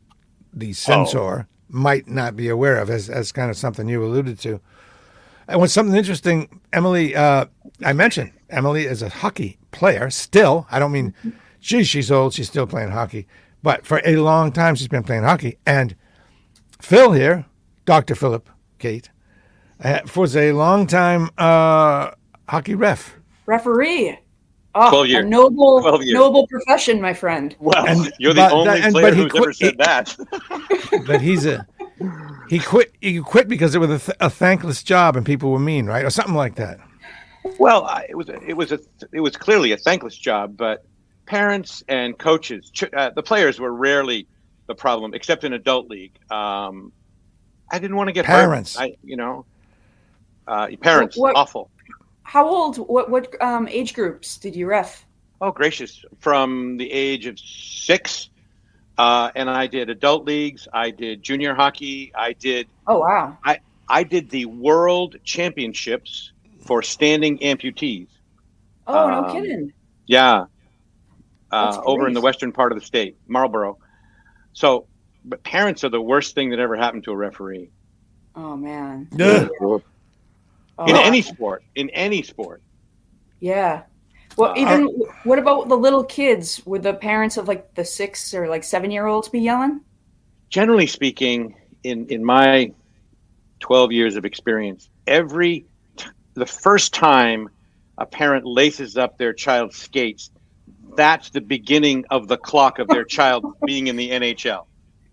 the 0.52 0.72
censor 0.72 1.48
might 1.68 2.08
not 2.08 2.36
be 2.36 2.48
aware 2.48 2.78
of, 2.78 2.90
as 2.90 3.10
as 3.10 3.32
kind 3.32 3.50
of 3.50 3.56
something 3.56 3.88
you 3.88 4.04
alluded 4.04 4.38
to. 4.40 4.60
And 5.48 5.60
when 5.60 5.68
something 5.68 5.96
interesting, 5.96 6.60
Emily, 6.72 7.14
uh, 7.16 7.46
I 7.84 7.92
mentioned 7.94 8.32
Emily 8.50 8.84
is 8.84 9.02
a 9.02 9.08
hockey 9.08 9.58
player 9.70 10.10
still. 10.10 10.66
I 10.70 10.78
don't 10.78 10.92
mean, 10.92 11.14
geez, 11.60 11.88
she's 11.88 12.10
old, 12.10 12.34
she's 12.34 12.48
still 12.48 12.66
playing 12.66 12.90
hockey, 12.90 13.26
but 13.62 13.84
for 13.86 14.00
a 14.04 14.16
long 14.16 14.52
time 14.52 14.74
she's 14.74 14.88
been 14.88 15.02
playing 15.02 15.22
hockey. 15.24 15.58
And 15.66 15.94
Phil 16.80 17.12
here, 17.12 17.44
Doctor 17.84 18.14
Philip 18.14 18.48
Kate, 18.78 19.10
uh, 19.82 20.00
was 20.16 20.36
a 20.36 20.52
long 20.52 20.86
time 20.86 21.30
uh, 21.38 22.10
hockey 22.48 22.74
ref. 22.74 23.16
Referee. 23.46 24.18
Oh, 24.74 24.90
12 24.90 25.04
a 25.04 25.08
years. 25.08 25.24
noble, 25.26 25.80
12 25.80 26.02
years. 26.04 26.14
noble 26.14 26.46
profession, 26.46 27.00
my 27.00 27.14
friend. 27.14 27.56
Well, 27.58 27.86
And- 27.86 28.12
you're 28.18 28.34
the 28.34 28.42
but 28.42 28.52
only 28.52 28.64
that- 28.66 28.80
and- 28.84 28.92
player 28.92 29.06
but 29.06 29.14
who's 29.16 29.30
quit- 29.32 29.42
ever 29.42 29.52
said 29.52 29.70
he- 29.70 29.76
that. 29.78 31.04
but 31.06 31.20
he's 31.20 31.46
a 31.46 31.66
he 32.48 32.58
quit 32.60 32.92
he 33.00 33.18
quit 33.20 33.48
because 33.48 33.74
it 33.74 33.78
was 33.78 33.90
a, 33.90 33.98
th- 33.98 34.16
a 34.20 34.30
thankless 34.30 34.84
job 34.84 35.16
and 35.16 35.26
people 35.26 35.50
were 35.50 35.58
mean 35.58 35.86
right 35.86 36.04
or 36.04 36.10
something 36.10 36.34
like 36.34 36.54
that 36.54 36.78
well, 37.58 37.84
I, 37.84 38.06
it 38.08 38.14
was 38.16 38.28
it 38.28 38.56
was 38.56 38.70
a 38.72 38.78
it 39.12 39.20
was 39.20 39.36
clearly 39.36 39.72
a 39.72 39.76
thankless 39.76 40.16
job, 40.16 40.56
but 40.56 40.84
parents 41.28 41.84
and 41.88 42.16
coaches, 42.18 42.70
ch- 42.72 42.84
uh, 42.96 43.10
the 43.10 43.22
players 43.22 43.60
were 43.60 43.72
rarely 43.72 44.26
the 44.66 44.74
problem, 44.74 45.14
except 45.14 45.44
in 45.44 45.52
adult 45.52 45.88
league. 45.88 46.12
Um, 46.30 46.90
I 47.70 47.78
didn't 47.78 47.96
want 47.96 48.08
to 48.08 48.12
get 48.12 48.24
Parents. 48.24 48.76
hurt. 48.76 48.84
I, 48.84 48.96
you 49.04 49.16
know, 49.16 49.44
uh, 50.46 50.68
parents 50.80 51.16
What- 51.16 51.36
awful. 51.36 51.70
How 52.22 52.46
old? 52.46 52.76
What 52.76 53.08
what 53.10 53.40
um, 53.42 53.66
age 53.68 53.94
groups 53.94 54.36
did 54.36 54.54
you 54.54 54.66
ref? 54.66 55.06
Oh, 55.40 55.50
gracious! 55.50 56.04
From 56.18 56.76
the 56.76 56.90
age 56.92 57.24
of 57.26 57.38
six, 57.38 58.28
uh, 58.98 59.30
and 59.34 59.48
I 59.48 59.66
did 59.66 59.88
adult 59.88 60.26
leagues. 60.26 60.68
I 60.72 60.90
did 60.90 61.22
junior 61.22 61.54
hockey. 61.54 62.12
I 62.14 62.34
did 62.34 62.66
Oh 62.86 62.98
wow. 62.98 63.38
I 63.44 63.60
I 63.88 64.02
did 64.02 64.28
the 64.28 64.44
world 64.44 65.16
championships 65.24 66.32
for 66.60 66.82
standing 66.82 67.38
amputees. 67.38 68.08
Oh 68.86 69.08
no 69.08 69.24
Um, 69.24 69.32
kidding. 69.32 69.72
Yeah, 70.06 70.38
That's 70.38 70.50
uh, 71.50 71.80
over 71.84 72.06
in 72.06 72.14
the 72.14 72.20
western 72.20 72.52
part 72.52 72.72
of 72.72 72.78
the 72.78 72.84
state, 72.84 73.16
Marlboro. 73.26 73.78
So, 74.52 74.86
but 75.24 75.42
parents 75.42 75.84
are 75.84 75.88
the 75.88 76.00
worst 76.00 76.34
thing 76.34 76.50
that 76.50 76.58
ever 76.58 76.76
happened 76.76 77.04
to 77.04 77.12
a 77.12 77.16
referee 77.16 77.70
Oh 78.38 78.56
man. 78.56 79.08
Ugh. 79.20 79.82
Oh, 80.80 80.86
in 80.86 80.94
any 80.94 81.22
sport. 81.22 81.64
In 81.74 81.90
any 81.90 82.22
sport. 82.22 82.62
Yeah. 83.40 83.82
Well, 84.36 84.54
even 84.56 84.86
what 85.24 85.40
about 85.40 85.68
the 85.68 85.76
little 85.76 86.04
kids? 86.04 86.62
Would 86.64 86.84
the 86.84 86.94
parents 86.94 87.36
of 87.36 87.48
like 87.48 87.74
the 87.74 87.84
six 87.84 88.32
or 88.32 88.46
like 88.46 88.62
seven 88.62 88.92
year 88.92 89.06
olds 89.06 89.28
be 89.28 89.40
yelling? 89.40 89.80
Generally 90.50 90.86
speaking, 90.86 91.56
in 91.82 92.06
in 92.06 92.24
my 92.24 92.72
twelve 93.58 93.90
years 93.90 94.14
of 94.14 94.24
experience, 94.24 94.88
every 95.08 95.66
t- 95.96 96.06
the 96.34 96.46
first 96.46 96.94
time 96.94 97.48
a 97.98 98.06
parent 98.06 98.46
laces 98.46 98.96
up 98.96 99.18
their 99.18 99.32
child's 99.32 99.76
skates, 99.76 100.30
that's 100.96 101.30
the 101.30 101.40
beginning 101.40 102.04
of 102.10 102.28
the 102.28 102.36
clock 102.36 102.78
of 102.78 102.88
their 102.88 103.04
child 103.04 103.44
being 103.66 103.86
in 103.86 103.96
the 103.96 104.10
NHL. 104.10 104.66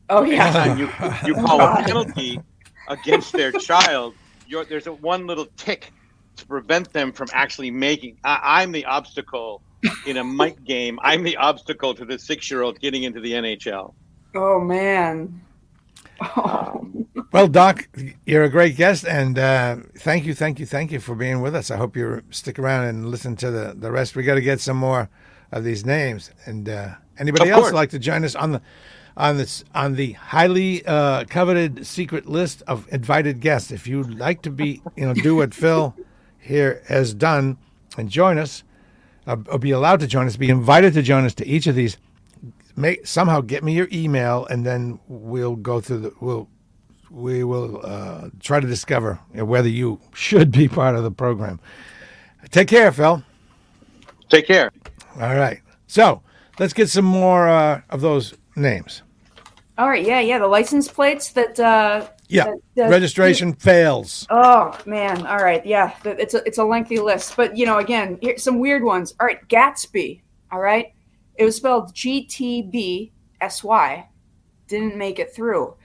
Oh 0.10 0.24
yeah. 0.24 0.48
Anytime 0.48 0.77
you 0.77 0.89
you 1.25 1.34
call 1.36 1.62
a 1.62 1.75
penalty 1.86 2.39
against 2.88 3.34
their 3.34 3.51
child, 3.51 4.13
you're, 4.48 4.65
there's 4.65 4.88
a 4.88 4.94
one 4.94 5.25
little 5.25 5.48
tick 5.58 5.91
to 6.36 6.46
prevent 6.46 6.91
them 6.94 7.12
from 7.12 7.27
actually 7.34 7.72
making. 7.72 8.17
I, 8.24 8.62
I'm 8.62 8.72
the 8.72 8.86
obstacle 8.86 9.62
in 10.05 10.17
a 10.17 10.24
mic 10.24 10.63
game. 10.63 11.00
I'm 11.01 11.24
the 11.24 11.38
obstacle 11.38 11.94
to 11.96 12.05
the 12.05 12.20
six-year-old 12.20 12.79
getting 12.79 13.03
into 13.03 13.20
the 13.20 13.32
NHL. 13.34 13.94
Oh 14.36 14.60
man. 14.60 15.41
Um, 16.36 17.08
Well, 17.36 17.50
Doc, 17.50 17.89
you're 18.25 18.46
a 18.46 18.50
great 18.50 18.77
guest, 18.77 19.05
and 19.05 19.38
uh, 19.38 19.77
thank 19.98 20.24
you, 20.24 20.34
thank 20.34 20.58
you, 20.58 20.65
thank 20.65 20.94
you 20.94 21.01
for 21.01 21.15
being 21.15 21.41
with 21.41 21.53
us. 21.53 21.70
I 21.70 21.75
hope 21.75 21.98
you 21.98 22.22
stick 22.29 22.58
around 22.58 22.86
and 22.86 23.10
listen 23.10 23.36
to 23.36 23.51
the, 23.51 23.75
the 23.77 23.91
rest. 23.91 24.15
We 24.15 24.24
got 24.24 24.36
to 24.36 24.41
get 24.41 24.62
some 24.62 24.77
more 24.77 25.10
of 25.52 25.64
these 25.64 25.86
names. 25.86 26.32
And 26.46 26.68
uh, 26.70 26.96
anybody 27.18 27.50
Of 27.50 27.58
else 27.58 27.72
like 27.74 27.90
to 27.92 28.00
join 28.00 28.24
us 28.24 28.36
on 28.36 28.52
the 28.54 28.62
on 29.18 29.38
this 29.38 29.64
on 29.74 29.96
the 29.96 30.14
highly 30.14 30.86
uh, 30.86 31.24
coveted 31.25 31.86
secret 31.88 32.25
list 32.28 32.64
of 32.68 32.88
invited 32.92 33.40
guests? 33.40 33.72
If 33.72 33.88
you'd 33.88 34.18
like 34.18 34.42
to 34.44 34.50
be, 34.50 34.82
you 34.96 35.06
know, 35.06 35.14
do 35.14 35.36
what 35.36 35.54
Phil 35.54 35.96
here 36.40 36.82
has 36.88 37.14
done 37.14 37.58
and 37.98 38.10
join 38.10 38.38
us, 38.38 38.64
uh, 39.28 39.38
or 39.48 39.60
be 39.60 39.72
allowed 39.72 40.00
to 40.02 40.08
join 40.08 40.28
us, 40.28 40.36
be 40.38 40.50
invited 40.50 40.94
to 40.94 41.02
join 41.02 41.25
us 41.25 41.34
to 41.36 41.48
each 41.48 41.68
of 41.68 41.75
these. 41.75 41.98
Make 42.78 43.08
somehow 43.08 43.40
get 43.40 43.64
me 43.64 43.74
your 43.74 43.88
email, 43.92 44.46
and 44.48 44.66
then 44.66 45.00
we'll 45.08 45.56
go 45.56 45.80
through 45.80 46.00
the 46.00 46.14
we'll 46.20 46.50
we 47.10 47.44
will 47.46 47.80
uh, 47.86 48.30
try 48.42 48.60
to 48.60 48.68
discover 48.68 49.16
whether 49.34 49.70
you 49.70 50.02
should 50.14 50.52
be 50.52 50.68
part 50.68 50.96
of 50.96 51.04
the 51.04 51.12
program. 51.12 51.60
Take 52.52 52.68
care, 52.68 52.92
Phil. 52.92 53.24
take 54.30 54.48
care. 54.48 54.72
All 55.20 55.36
right. 55.36 55.62
So 55.88 56.22
let's 56.60 56.74
get 56.74 56.90
some 56.90 57.06
more 57.06 57.48
uh, 57.48 57.82
of 57.90 58.02
those 58.02 58.34
names. 58.56 59.02
All 59.78 59.90
right. 59.90 60.06
Yeah. 60.06 60.20
Yeah. 60.20 60.40
The 60.40 60.48
license 60.48 60.88
plates 60.88 61.32
that. 61.34 61.60
uh 61.60 62.08
Yeah. 62.28 62.54
that- 62.76 62.90
Registration 62.90 63.54
fails. 63.54 64.26
Oh 64.30 64.78
man. 64.86 65.26
All 65.28 65.38
right. 65.40 65.66
Yeah. 65.66 65.94
It's 66.06 66.34
a 66.34 66.44
it's 66.46 66.58
a 66.58 66.64
lengthy 66.64 67.00
list, 67.00 67.36
but 67.36 67.56
you 67.58 67.66
know, 67.66 67.78
again, 67.80 68.18
here, 68.22 68.38
some 68.38 68.60
weird 68.60 68.84
ones. 68.84 69.14
All 69.20 69.28
right. 69.28 69.46
Gatsby. 69.48 70.22
All 70.52 70.60
right. 70.60 70.94
It 71.36 71.44
was 71.46 71.56
spelled 71.58 71.94
G 71.94 72.24
T 72.26 72.62
B 72.62 73.12
S 73.42 73.64
Y. 73.64 74.08
Didn't 74.68 74.96
make 74.98 75.20
it 75.20 75.34
through. 75.36 75.76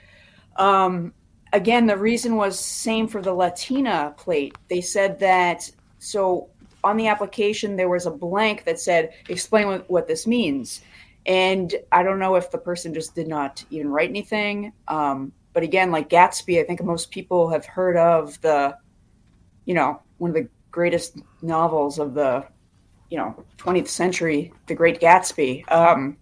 Um, 0.56 1.12
again, 1.52 1.86
the 1.86 1.96
reason 1.96 2.36
was 2.36 2.58
same 2.58 3.08
for 3.08 3.20
the 3.20 3.32
Latina 3.34 4.14
plate. 4.16 4.56
They 4.68 4.80
said 4.80 5.18
that 5.18 5.68
so 5.98 6.48
on 6.84 6.96
the 6.96 7.08
application 7.08 7.76
there 7.76 7.88
was 7.88 8.06
a 8.06 8.10
blank 8.10 8.64
that 8.64 8.80
said 8.80 9.12
explain 9.28 9.66
what, 9.66 9.90
what 9.90 10.06
this 10.06 10.26
means, 10.26 10.82
and 11.26 11.74
I 11.92 12.02
don't 12.02 12.18
know 12.18 12.34
if 12.36 12.50
the 12.50 12.58
person 12.58 12.94
just 12.94 13.14
did 13.14 13.28
not 13.28 13.64
even 13.70 13.88
write 13.88 14.08
anything. 14.08 14.72
Um, 14.88 15.32
but 15.52 15.62
again, 15.62 15.90
like 15.90 16.08
Gatsby, 16.08 16.60
I 16.60 16.64
think 16.64 16.82
most 16.82 17.10
people 17.10 17.50
have 17.50 17.66
heard 17.66 17.96
of 17.96 18.40
the, 18.40 18.76
you 19.64 19.74
know, 19.74 20.00
one 20.18 20.30
of 20.30 20.36
the 20.36 20.48
greatest 20.70 21.18
novels 21.42 21.98
of 21.98 22.14
the, 22.14 22.46
you 23.10 23.18
know, 23.18 23.44
20th 23.58 23.88
century, 23.88 24.52
The 24.68 24.74
Great 24.74 25.00
Gatsby. 25.00 25.70
Um, 25.70 26.16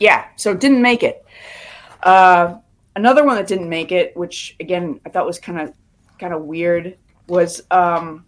yeah, 0.00 0.26
so 0.36 0.54
didn't 0.54 0.82
make 0.82 1.04
it. 1.04 1.24
Uh, 2.02 2.56
another 2.96 3.24
one 3.24 3.36
that 3.36 3.46
didn't 3.46 3.68
make 3.68 3.92
it, 3.92 4.16
which 4.16 4.56
again 4.58 5.00
I 5.06 5.10
thought 5.10 5.26
was 5.26 5.38
kind 5.38 5.60
of 5.60 5.72
kind 6.18 6.34
of 6.34 6.42
weird, 6.42 6.98
was 7.28 7.62
um, 7.70 8.26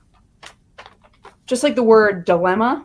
just 1.47 1.63
like 1.63 1.75
the 1.75 1.83
word 1.83 2.25
dilemma 2.25 2.85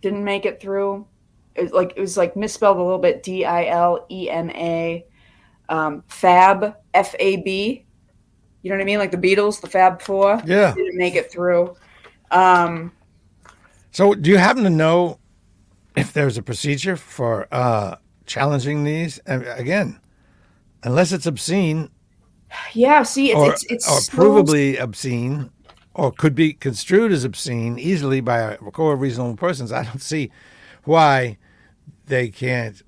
didn't 0.00 0.24
make 0.24 0.46
it 0.46 0.60
through. 0.60 1.06
It 1.54 1.62
was 1.62 1.72
like 1.72 1.92
it 1.96 2.00
was 2.00 2.16
like 2.16 2.36
misspelled 2.36 2.76
a 2.76 2.82
little 2.82 2.98
bit. 2.98 3.22
D 3.22 3.44
I 3.44 3.66
L 3.66 4.06
E 4.10 4.30
M 4.30 4.50
A. 4.50 5.04
Um, 5.68 6.02
Fab 6.08 6.76
F 6.94 7.14
A 7.18 7.36
B. 7.36 7.84
You 8.62 8.70
know 8.70 8.76
what 8.76 8.82
I 8.82 8.86
mean? 8.86 8.98
Like 8.98 9.10
the 9.10 9.16
Beatles, 9.18 9.60
the 9.60 9.68
Fab 9.68 10.00
Four. 10.00 10.40
Yeah. 10.46 10.74
Didn't 10.74 10.96
make 10.96 11.14
it 11.14 11.30
through. 11.30 11.76
Um, 12.30 12.92
So 13.90 14.14
do 14.14 14.30
you 14.30 14.38
happen 14.38 14.62
to 14.64 14.70
know 14.70 15.18
if 15.96 16.12
there's 16.12 16.38
a 16.38 16.42
procedure 16.42 16.96
for 16.96 17.48
uh, 17.52 17.96
challenging 18.26 18.84
these? 18.84 19.18
And 19.26 19.46
again, 19.46 20.00
unless 20.82 21.12
it's 21.12 21.26
obscene 21.26 21.90
yeah. 22.72 23.02
See, 23.02 23.30
it's 23.30 23.38
or, 23.38 23.52
it's, 23.52 23.64
it's 23.64 23.90
or 23.90 24.00
so- 24.00 24.16
provably 24.16 24.80
obscene 24.80 25.50
or 25.98 26.12
could 26.12 26.34
be 26.36 26.52
construed 26.52 27.10
as 27.10 27.24
obscene 27.24 27.76
easily 27.76 28.20
by 28.20 28.38
a 28.38 28.56
core 28.56 28.94
of 28.94 29.00
reasonable 29.00 29.36
persons, 29.36 29.72
I 29.72 29.82
don't 29.82 30.00
see 30.00 30.30
why 30.84 31.38
they 32.06 32.28
can't 32.28 32.80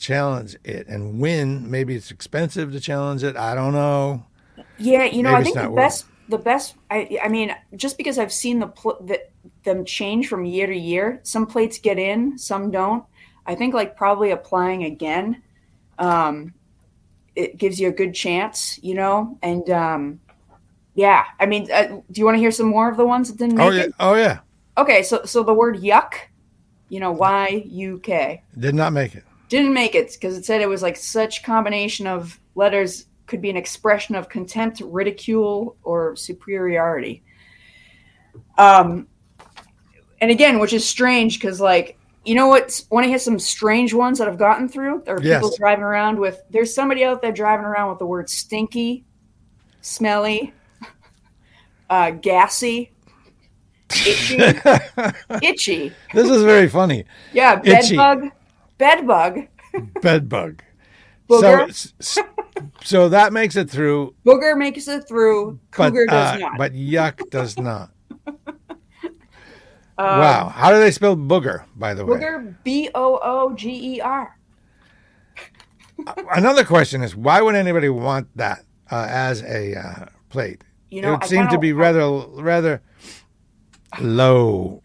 challenge 0.00 0.56
it 0.64 0.88
and 0.88 1.20
win. 1.20 1.70
Maybe 1.70 1.94
it's 1.94 2.10
expensive 2.10 2.72
to 2.72 2.80
challenge 2.80 3.22
it. 3.22 3.36
I 3.36 3.54
don't 3.54 3.72
know. 3.72 4.26
Yeah, 4.76 5.04
you 5.04 5.22
know, 5.22 5.30
Maybe 5.30 5.40
I 5.40 5.44
think 5.44 5.56
the 5.56 5.70
worth 5.70 5.76
best, 5.76 6.06
the 6.28 6.38
best. 6.38 6.74
I, 6.90 7.16
I 7.22 7.28
mean, 7.28 7.54
just 7.76 7.96
because 7.96 8.18
I've 8.18 8.32
seen 8.32 8.58
the, 8.58 8.66
pl- 8.66 8.98
the 9.04 9.22
them 9.62 9.84
change 9.84 10.26
from 10.26 10.44
year 10.44 10.66
to 10.66 10.76
year, 10.76 11.20
some 11.22 11.46
plates 11.46 11.78
get 11.78 11.96
in, 11.96 12.36
some 12.36 12.72
don't. 12.72 13.04
I 13.46 13.54
think 13.54 13.72
like 13.72 13.96
probably 13.96 14.32
applying 14.32 14.82
again, 14.82 15.42
um, 16.00 16.54
it 17.36 17.56
gives 17.56 17.78
you 17.78 17.86
a 17.86 17.92
good 17.92 18.14
chance, 18.14 18.80
you 18.82 18.94
know. 18.94 19.38
And 19.42 19.70
um, 19.70 20.20
yeah, 20.94 21.24
I 21.40 21.46
mean, 21.46 21.70
uh, 21.72 21.86
do 22.10 22.20
you 22.20 22.24
want 22.24 22.36
to 22.36 22.40
hear 22.40 22.50
some 22.50 22.66
more 22.66 22.90
of 22.90 22.96
the 22.96 23.06
ones 23.06 23.30
that 23.30 23.38
didn't 23.38 23.56
make 23.56 23.66
Oh 23.66 23.70
yeah, 23.70 23.82
it? 23.84 23.94
oh 24.00 24.14
yeah, 24.14 24.40
Okay, 24.76 25.02
so 25.02 25.24
so 25.24 25.42
the 25.42 25.54
word 25.54 25.76
yuck, 25.78 26.14
you 26.88 27.00
know, 27.00 27.12
Y 27.12 27.62
U 27.66 27.98
K 28.00 28.42
did 28.58 28.74
not 28.74 28.92
make 28.92 29.14
it. 29.14 29.24
didn't 29.48 29.72
make 29.74 29.94
it 29.94 30.12
because 30.12 30.36
it 30.36 30.44
said 30.44 30.60
it 30.60 30.68
was 30.68 30.82
like 30.82 30.96
such 30.96 31.42
combination 31.42 32.06
of 32.06 32.38
letters 32.54 33.06
could 33.26 33.40
be 33.40 33.50
an 33.50 33.56
expression 33.56 34.14
of 34.14 34.28
contempt, 34.28 34.80
ridicule, 34.84 35.76
or 35.82 36.14
superiority. 36.16 37.22
Um, 38.58 39.06
and 40.20 40.30
again, 40.30 40.58
which 40.58 40.72
is 40.72 40.86
strange 40.86 41.38
because 41.40 41.60
like 41.60 41.98
you 42.24 42.34
know 42.36 42.46
what? 42.46 42.80
Want 42.90 43.04
to 43.04 43.08
hear 43.08 43.18
some 43.18 43.38
strange 43.38 43.92
ones 43.92 44.18
that 44.18 44.28
I've 44.28 44.38
gotten 44.38 44.68
through? 44.68 45.02
There 45.04 45.16
are 45.16 45.20
people 45.20 45.48
Yes. 45.48 45.58
driving 45.58 45.82
around 45.82 46.18
with. 46.18 46.40
There's 46.50 46.72
somebody 46.72 47.04
out 47.04 47.20
there 47.20 47.32
driving 47.32 47.64
around 47.66 47.90
with 47.90 47.98
the 47.98 48.06
word 48.06 48.30
stinky, 48.30 49.04
smelly, 49.80 50.54
uh, 51.92 52.10
gassy, 52.10 52.90
itchy, 53.90 54.36
itchy. 55.42 55.92
This 56.14 56.30
is 56.30 56.42
very 56.42 56.66
funny. 56.68 57.04
Yeah, 57.34 57.56
bed 57.56 57.84
Itchy. 57.84 57.96
bedbug, 57.96 58.30
bedbug. 58.78 59.48
Bed 60.00 60.28
bug. 60.28 60.62
Booger. 61.28 61.92
So, 62.00 62.22
so 62.82 63.08
that 63.10 63.32
makes 63.34 63.56
it 63.56 63.68
through, 63.68 64.14
Booger 64.24 64.56
makes 64.56 64.88
it 64.88 65.06
through. 65.06 65.60
but 65.76 65.90
Cougar 65.90 66.06
does 66.06 66.36
uh, 66.36 66.38
not. 66.38 66.58
but 66.58 66.72
yuck 66.72 67.30
does 67.30 67.58
not. 67.58 67.90
Um, 68.26 68.36
wow, 69.98 70.48
how 70.48 70.70
do 70.70 70.78
they 70.78 70.90
spell 70.90 71.14
booger? 71.14 71.64
By 71.76 71.92
the 71.92 72.06
way, 72.06 72.18
Booger, 72.18 72.56
B 72.64 72.88
O 72.94 73.18
O 73.22 73.54
G 73.54 73.96
E 73.96 74.00
R. 74.00 74.38
another 76.34 76.64
question 76.64 77.02
is 77.02 77.14
why 77.14 77.42
would 77.42 77.54
anybody 77.54 77.90
want 77.90 78.28
that 78.36 78.64
uh, 78.90 79.06
as 79.10 79.42
a 79.42 79.74
uh, 79.76 80.06
plate? 80.30 80.62
You 80.92 80.98
it 80.98 81.02
know, 81.02 81.10
would 81.12 81.22
I 81.24 81.26
seem 81.26 81.48
to 81.48 81.58
be 81.58 81.72
rather 81.72 82.04
rather 82.42 82.82
low 84.00 84.82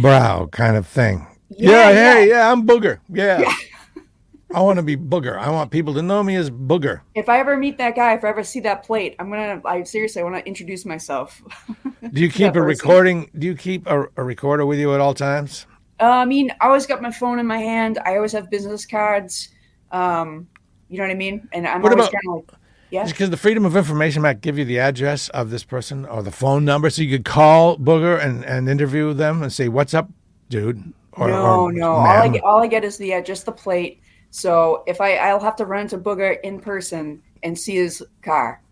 brow 0.00 0.46
kind 0.46 0.76
of 0.76 0.86
thing. 0.86 1.26
Yeah, 1.48 1.70
Yeah, 1.70 1.92
hey, 1.92 2.28
yeah. 2.28 2.34
yeah, 2.34 2.52
I'm 2.52 2.66
booger. 2.66 2.98
Yeah. 3.08 3.54
I 4.54 4.60
want 4.60 4.78
to 4.78 4.82
be 4.82 4.96
booger. 4.96 5.38
I 5.38 5.48
want 5.50 5.70
people 5.70 5.94
to 5.94 6.02
know 6.02 6.22
me 6.22 6.34
as 6.34 6.50
booger. 6.50 7.02
If 7.14 7.28
I 7.28 7.38
ever 7.38 7.56
meet 7.56 7.78
that 7.78 7.94
guy, 7.94 8.14
if 8.14 8.24
I 8.24 8.28
ever 8.30 8.42
see 8.42 8.58
that 8.60 8.82
plate, 8.84 9.14
I'm 9.20 9.30
gonna. 9.30 9.60
I 9.64 9.84
seriously, 9.84 10.22
I 10.22 10.24
want 10.24 10.36
to 10.36 10.44
introduce 10.46 10.84
myself. 10.84 11.40
Do 12.12 12.20
you 12.20 12.28
keep 12.30 12.48
a 12.48 12.52
person. 12.54 12.64
recording? 12.66 13.30
Do 13.38 13.46
you 13.46 13.54
keep 13.54 13.86
a, 13.86 14.06
a 14.16 14.24
recorder 14.24 14.66
with 14.66 14.78
you 14.80 14.92
at 14.94 15.00
all 15.00 15.14
times? 15.14 15.66
Uh, 16.00 16.04
I 16.04 16.24
mean, 16.24 16.50
I 16.60 16.66
always 16.66 16.84
got 16.86 17.00
my 17.00 17.10
phone 17.12 17.38
in 17.38 17.46
my 17.46 17.58
hand. 17.58 17.98
I 18.04 18.16
always 18.16 18.32
have 18.32 18.50
business 18.50 18.84
cards. 18.86 19.50
Um, 19.92 20.48
you 20.88 20.98
know 20.98 21.04
what 21.04 21.10
I 21.12 21.14
mean? 21.16 21.48
And 21.52 21.66
I'm 21.66 21.80
What 21.80 21.92
always 21.92 22.08
about- 22.08 22.12
kind 22.24 22.38
of 22.42 22.48
like, 22.48 22.60
yeah. 22.96 23.06
Because 23.06 23.30
the 23.30 23.36
Freedom 23.36 23.64
of 23.64 23.76
Information 23.76 24.24
Act 24.24 24.40
give 24.40 24.58
you 24.58 24.64
the 24.64 24.78
address 24.78 25.28
of 25.30 25.50
this 25.50 25.64
person 25.64 26.06
or 26.06 26.22
the 26.22 26.30
phone 26.30 26.64
number, 26.64 26.88
so 26.90 27.02
you 27.02 27.16
could 27.16 27.24
call 27.24 27.76
Booger 27.76 28.22
and, 28.22 28.44
and 28.44 28.68
interview 28.68 29.12
them 29.12 29.42
and 29.42 29.52
say, 29.52 29.68
"What's 29.68 29.92
up, 29.92 30.08
dude?" 30.48 30.92
Or, 31.12 31.28
no, 31.28 31.60
or 31.62 31.72
no. 31.72 31.92
All 31.92 32.06
I 32.06 32.28
get, 32.28 32.42
all 32.42 32.62
I 32.62 32.66
get 32.66 32.84
is 32.84 32.96
the 32.96 33.14
uh, 33.14 33.20
just 33.22 33.46
the 33.46 33.52
plate. 33.52 34.00
So 34.30 34.82
if 34.86 35.00
I, 35.00 35.16
I'll 35.16 35.40
have 35.40 35.56
to 35.56 35.66
run 35.66 35.82
into 35.82 35.98
Booger 35.98 36.38
in 36.42 36.60
person 36.60 37.22
and 37.42 37.58
see 37.58 37.76
his 37.76 38.02
car 38.22 38.62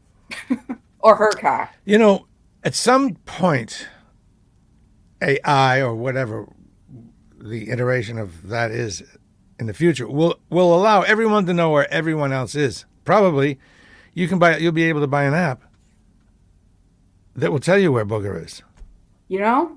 or 1.00 1.16
her 1.16 1.30
car. 1.32 1.70
You 1.84 1.98
know, 1.98 2.26
at 2.64 2.74
some 2.74 3.14
point, 3.26 3.86
AI 5.22 5.80
or 5.82 5.94
whatever 5.94 6.48
the 7.38 7.70
iteration 7.70 8.18
of 8.18 8.48
that 8.48 8.70
is 8.70 9.02
in 9.58 9.66
the 9.66 9.74
future 9.74 10.08
will 10.08 10.38
will 10.50 10.74
allow 10.74 11.02
everyone 11.02 11.46
to 11.46 11.54
know 11.54 11.70
where 11.70 11.90
everyone 11.92 12.32
else 12.32 12.54
is. 12.54 12.86
Probably, 13.04 13.58
you 14.14 14.28
can 14.28 14.38
buy. 14.38 14.56
You'll 14.58 14.72
be 14.72 14.84
able 14.84 15.00
to 15.00 15.06
buy 15.06 15.24
an 15.24 15.34
app 15.34 15.62
that 17.36 17.52
will 17.52 17.60
tell 17.60 17.78
you 17.78 17.92
where 17.92 18.04
Booger 18.06 18.42
is. 18.44 18.62
You 19.28 19.40
know, 19.40 19.72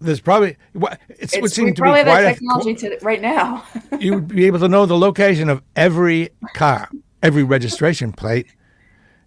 There's 0.00 0.20
probably 0.20 0.56
what 0.72 1.00
it's, 1.08 1.34
it 1.34 1.42
would 1.42 1.50
seem 1.50 1.66
we 1.66 1.70
to 1.72 1.74
be 1.74 1.80
probably 1.82 1.98
have 2.00 2.06
quite 2.06 2.22
that 2.22 2.30
a, 2.32 2.34
technology 2.34 2.74
to, 2.74 2.98
right 3.02 3.20
now. 3.20 3.64
you 4.00 4.14
would 4.14 4.28
be 4.28 4.44
able 4.46 4.58
to 4.60 4.68
know 4.68 4.86
the 4.86 4.96
location 4.98 5.48
of 5.48 5.62
every 5.74 6.28
car, 6.54 6.88
every 7.22 7.42
registration 7.42 8.12
plate, 8.12 8.46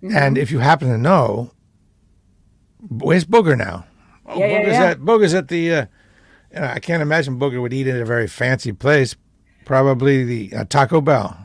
Mm-hmm. 0.04 0.18
and 0.18 0.38
if 0.38 0.52
you 0.52 0.60
happen 0.60 0.90
to 0.90 0.98
know, 0.98 1.52
where's 2.90 3.24
Booger 3.24 3.58
now? 3.58 3.86
Oh, 4.26 4.38
Yeah, 4.38 4.48
yeah, 4.48 4.60
Booger's 4.62 4.74
yeah. 4.74 4.84
at 4.90 5.00
Booger's 5.00 5.34
at 5.34 5.48
the. 5.48 5.74
Uh, 5.74 5.86
I 6.58 6.80
can't 6.80 7.02
imagine 7.02 7.40
Booger 7.40 7.62
would 7.62 7.72
eat 7.72 7.88
at 7.88 8.02
a 8.02 8.06
very 8.06 8.28
fancy 8.28 8.74
place. 8.74 9.16
Probably 9.64 10.26
the 10.26 10.58
uh, 10.58 10.66
Taco 10.66 11.00
Bell. 11.00 11.38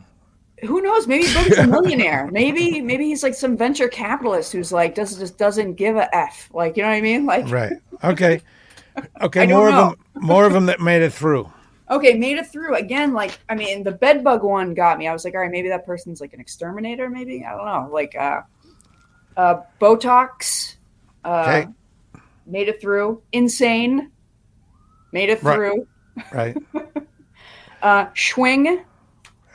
Who 0.67 0.81
knows? 0.83 1.07
Maybe 1.07 1.25
Booger's 1.25 1.59
a 1.59 1.67
millionaire. 1.77 2.29
Maybe 2.31 2.81
maybe 2.81 3.05
he's 3.05 3.23
like 3.23 3.35
some 3.35 3.57
venture 3.57 3.89
capitalist 3.89 4.53
who's 4.53 4.73
like 4.73 4.95
does 4.95 5.17
just 5.19 5.39
doesn't 5.39 5.75
give 5.75 5.97
a 5.97 6.15
f. 6.15 6.49
Like 6.53 6.77
you 6.77 6.83
know 6.83 6.89
what 6.89 6.97
I 6.97 7.01
mean? 7.01 7.27
Like 7.27 7.49
Right. 7.49 7.73
Okay. 8.05 8.41
Okay. 9.21 9.47
More 9.47 9.71
know. 9.71 9.91
of 9.91 9.97
them. 10.15 10.23
More 10.25 10.45
of 10.45 10.53
them 10.53 10.67
that 10.67 10.81
made 10.81 11.03
it 11.03 11.13
through. 11.13 11.49
okay, 11.89 12.15
made 12.15 12.37
it 12.37 12.49
through 12.49 12.75
again. 12.75 13.13
Like 13.15 13.39
I 13.49 13.55
mean, 13.55 13.85
the 13.85 13.93
bed 13.93 14.25
bug 14.25 14.43
one 14.43 14.75
got 14.75 14.99
me. 14.99 15.07
I 15.07 15.13
was 15.13 15.25
like, 15.25 15.35
all 15.35 15.41
right, 15.41 15.51
maybe 15.53 15.69
that 15.69 15.87
person's 15.87 16.21
like 16.21 16.33
an 16.33 16.41
exterminator. 16.41 17.09
Maybe 17.09 17.45
I 17.45 17.53
don't 17.57 17.65
know. 17.65 17.89
Like 17.93 18.17
uh, 18.17 18.41
uh, 19.37 19.61
Botox. 19.81 20.75
Uh, 21.25 21.45
Okay. 21.47 21.69
Made 22.47 22.67
it 22.69 22.81
through. 22.81 23.23
Insane. 23.33 24.11
Made 25.13 25.29
it 25.31 25.43
Right. 25.45 25.55
through. 25.55 25.87
Right. 26.33 26.57
Uh, 27.81 28.07
Schwing 28.07 28.83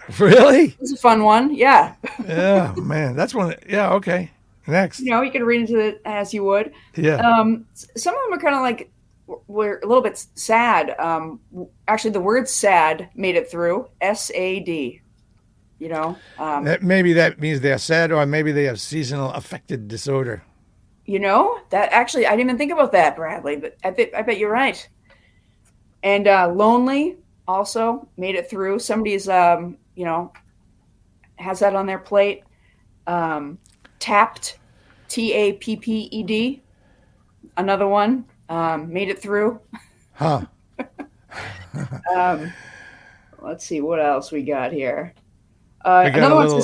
really? 0.19 0.75
is 0.79 0.93
a 0.93 0.97
fun 0.97 1.23
one. 1.23 1.53
Yeah. 1.53 1.95
Yeah, 2.27 2.73
man. 2.77 3.15
That's 3.15 3.33
one. 3.33 3.55
Yeah. 3.67 3.93
Okay. 3.93 4.31
Next. 4.67 4.99
You 5.01 5.11
know, 5.11 5.21
you 5.21 5.31
can 5.31 5.43
read 5.43 5.61
into 5.61 5.79
it 5.79 6.01
as 6.05 6.33
you 6.33 6.43
would. 6.45 6.71
Yeah. 6.95 7.15
Um, 7.17 7.65
some 7.75 8.15
of 8.15 8.21
them 8.23 8.33
are 8.37 8.41
kind 8.41 8.55
of 8.55 8.61
like 8.61 8.89
we're 9.47 9.79
a 9.79 9.85
little 9.87 10.03
bit 10.03 10.25
sad. 10.35 10.95
Um, 10.99 11.39
actually, 11.87 12.11
the 12.11 12.21
word 12.21 12.47
"sad" 12.47 13.09
made 13.15 13.35
it 13.35 13.49
through. 13.51 13.89
S 14.01 14.31
A 14.35 14.59
D. 14.61 15.01
You 15.79 15.89
know, 15.89 16.17
um, 16.39 16.63
That, 16.63 16.81
maybe 16.81 17.11
that 17.13 17.41
means 17.41 17.59
they're 17.59 17.77
sad, 17.77 18.11
or 18.13 18.25
maybe 18.25 18.53
they 18.53 18.63
have 18.65 18.79
seasonal 18.79 19.31
affective 19.31 19.87
disorder. 19.89 20.43
you 21.05 21.19
know 21.19 21.59
that 21.71 21.91
actually 21.91 22.25
I 22.25 22.31
didn't 22.31 22.45
even 22.51 22.57
think 22.57 22.71
about 22.71 22.93
that, 22.93 23.17
Bradley. 23.17 23.57
But 23.57 23.75
I 23.83 23.89
bet 23.91 24.11
I 24.15 24.21
bet 24.21 24.37
you're 24.37 24.51
right. 24.51 24.87
And 26.03 26.27
uh, 26.27 26.51
lonely 26.53 27.17
also 27.47 28.07
made 28.17 28.35
it 28.35 28.49
through. 28.49 28.79
Somebody's 28.79 29.27
um, 29.27 29.77
you 29.95 30.05
know 30.05 30.31
has 31.35 31.59
that 31.59 31.75
on 31.75 31.85
their 31.85 31.99
plate. 31.99 32.43
Um, 33.07 33.57
tapped, 33.99 34.59
T 35.07 35.33
A 35.33 35.53
P 35.53 35.75
P 35.75 36.09
E 36.11 36.23
D. 36.23 36.61
Another 37.57 37.87
one 37.87 38.25
um, 38.49 38.91
made 38.91 39.09
it 39.09 39.21
through. 39.21 39.59
Huh. 40.13 40.45
Um, 42.15 42.53
let's 43.41 43.65
see 43.65 43.81
what 43.81 43.99
else 43.99 44.31
we 44.31 44.43
got 44.43 44.71
here. 44.71 45.13
Uh, 45.83 46.03
got 46.03 46.17
another 46.17 46.35
little 46.35 46.55
Wayne, 46.57 46.63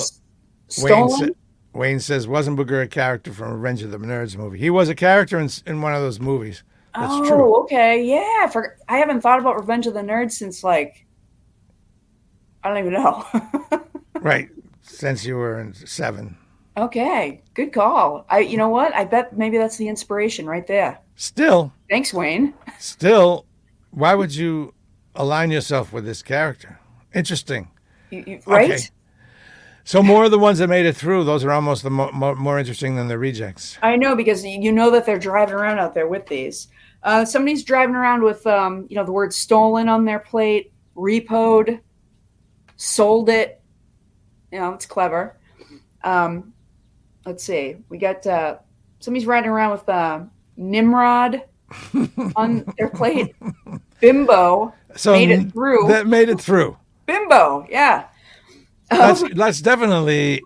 stolen. 0.68 1.10
sa- 1.10 1.34
Wayne 1.74 2.00
says, 2.00 2.28
wasn't 2.28 2.60
Booger 2.60 2.84
a 2.84 2.88
character 2.88 3.34
from 3.34 3.54
Revenge 3.54 3.82
of 3.82 3.92
the 3.92 3.98
Nerds 3.98 4.38
movie? 4.38 4.60
He 4.60 4.70
was 4.70 4.90
a 4.90 4.96
character 4.96 5.40
in, 5.40 5.50
in 5.66 5.82
one 5.82 5.94
of 5.94 6.02
those 6.02 6.20
movies. 6.20 6.64
That's 6.96 7.12
oh, 7.12 7.28
true. 7.28 7.56
okay, 7.64 8.04
yeah. 8.04 8.48
For 8.48 8.78
I 8.88 8.98
haven't 8.98 9.22
thought 9.22 9.40
about 9.40 9.60
Revenge 9.60 9.88
of 9.88 9.94
the 9.94 10.02
Nerds 10.02 10.34
since 10.34 10.64
like 10.64 11.06
I 12.64 12.70
don't 12.70 12.78
even 12.78 12.94
know. 12.94 13.26
Right. 14.22 14.50
Since 14.82 15.24
you 15.24 15.38
were 15.38 15.62
in 15.62 15.74
seven. 15.74 16.36
okay, 16.76 17.42
good 17.54 17.72
call. 17.72 18.26
I, 18.30 18.40
you 18.40 18.58
know 18.58 18.68
what? 18.68 18.94
I 18.94 19.06
bet 19.06 19.38
maybe 19.38 19.58
that's 19.58 19.78
the 19.78 19.88
inspiration 19.88 20.46
right 20.46 20.68
there. 20.68 21.00
Still, 21.16 21.72
Thanks, 21.90 22.14
Wayne. 22.14 22.54
still, 22.80 23.46
why 23.92 24.14
would 24.16 24.36
you 24.36 24.74
align 25.16 25.52
yourself 25.52 25.94
with 25.94 26.04
this 26.06 26.22
character? 26.22 26.80
Interesting. 27.16 27.70
You, 28.10 28.24
you, 28.28 28.40
right? 28.46 28.72
Okay. 28.72 28.84
So 29.86 30.04
more 30.04 30.26
of 30.26 30.32
the 30.32 30.40
ones 30.40 30.60
that 30.60 30.68
made 30.68 30.86
it 30.86 30.98
through, 30.98 31.24
those 31.24 31.46
are 31.46 31.52
almost 31.52 31.84
the 31.84 31.90
mo- 31.90 32.12
mo- 32.12 32.36
more 32.36 32.60
interesting 32.60 32.96
than 32.98 33.08
the 33.08 33.18
rejects. 33.18 33.78
I 33.82 33.96
know 33.96 34.16
because 34.18 34.46
you 34.46 34.72
know 34.72 34.92
that 34.92 35.06
they're 35.06 35.18
driving 35.18 35.56
around 35.56 35.80
out 35.80 35.94
there 35.94 36.08
with 36.10 36.28
these. 36.28 36.68
Uh, 37.04 37.24
somebody's 37.24 37.64
driving 37.64 37.96
around 37.96 38.22
with, 38.22 38.46
um, 38.46 38.86
you 38.90 38.98
know, 38.98 39.06
the 39.06 39.14
word 39.14 39.34
stolen 39.34 39.88
on 39.88 40.04
their 40.04 40.20
plate, 40.20 40.74
repoed, 40.98 41.80
sold 42.80 43.30
it. 43.30 43.62
You 44.52 44.60
know, 44.60 44.74
it's 44.74 44.88
clever. 44.88 45.38
Um, 46.04 46.54
let's 47.26 47.44
see. 47.44 47.76
We 47.90 48.00
got 48.00 48.26
uh, 48.26 48.58
somebody's 49.00 49.28
riding 49.28 49.52
around 49.52 49.72
with 49.72 49.88
uh, 49.88 50.22
Nimrod 50.58 51.44
on 52.36 52.66
their 52.78 52.90
plate. 52.90 53.36
Bimbo. 54.00 54.74
So 54.96 55.12
Made 55.12 55.30
it 55.30 55.52
through. 55.52 55.88
That 55.88 56.08
made 56.08 56.30
it 56.30 56.42
through. 56.42 56.78
Bimbo. 57.06 57.68
Yeah. 57.70 58.06
That's 58.90 59.22
Um, 59.22 59.34
that's 59.36 59.62
definitely, 59.62 60.42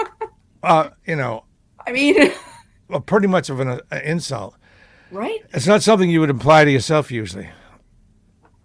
uh, 0.62 0.90
you 1.06 1.16
know, 1.16 1.44
I 1.86 1.92
mean, 1.92 2.32
well, 2.88 3.00
pretty 3.00 3.28
much 3.28 3.48
of 3.48 3.60
an 3.60 3.68
uh, 3.68 4.00
insult. 4.04 4.56
right? 5.10 5.40
It's 5.54 5.66
not 5.66 5.82
something 5.82 6.10
you 6.10 6.20
would 6.20 6.28
imply 6.28 6.64
to 6.66 6.70
yourself 6.70 7.10
usually. 7.10 7.48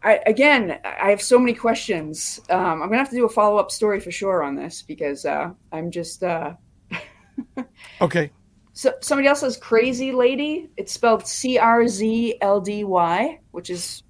I, 0.03 0.19
again, 0.25 0.79
I 0.83 1.09
have 1.09 1.21
so 1.21 1.39
many 1.39 1.53
questions. 1.53 2.41
Um, 2.49 2.81
I'm 2.81 2.89
gonna 2.89 2.97
have 2.97 3.09
to 3.09 3.15
do 3.15 3.25
a 3.25 3.29
follow 3.29 3.57
up 3.57 3.71
story 3.71 3.99
for 3.99 4.11
sure 4.11 4.43
on 4.43 4.55
this 4.55 4.81
because 4.81 5.25
uh, 5.25 5.51
I'm 5.71 5.91
just. 5.91 6.23
Uh, 6.23 6.53
Okay. 8.01 8.29
so 8.73 8.93
somebody 9.01 9.27
else 9.27 9.39
says 9.39 9.57
crazy 9.57 10.11
lady. 10.11 10.69
It's 10.77 10.91
spelled 10.93 11.25
C 11.27 11.57
R 11.57 11.87
Z 11.87 12.35
L 12.41 12.61
D 12.61 12.83
Y, 12.83 13.39
which 13.51 13.69
is, 13.69 14.03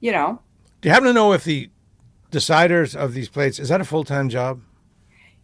you 0.00 0.12
know, 0.12 0.40
Do 0.80 0.88
you 0.88 0.92
happen 0.92 1.08
to 1.08 1.12
know 1.12 1.32
if 1.32 1.44
the 1.44 1.70
deciders 2.30 2.94
of 2.94 3.14
these 3.14 3.28
plates 3.28 3.58
is 3.58 3.68
that 3.70 3.80
a 3.80 3.84
full 3.84 4.04
time 4.04 4.28
job? 4.28 4.60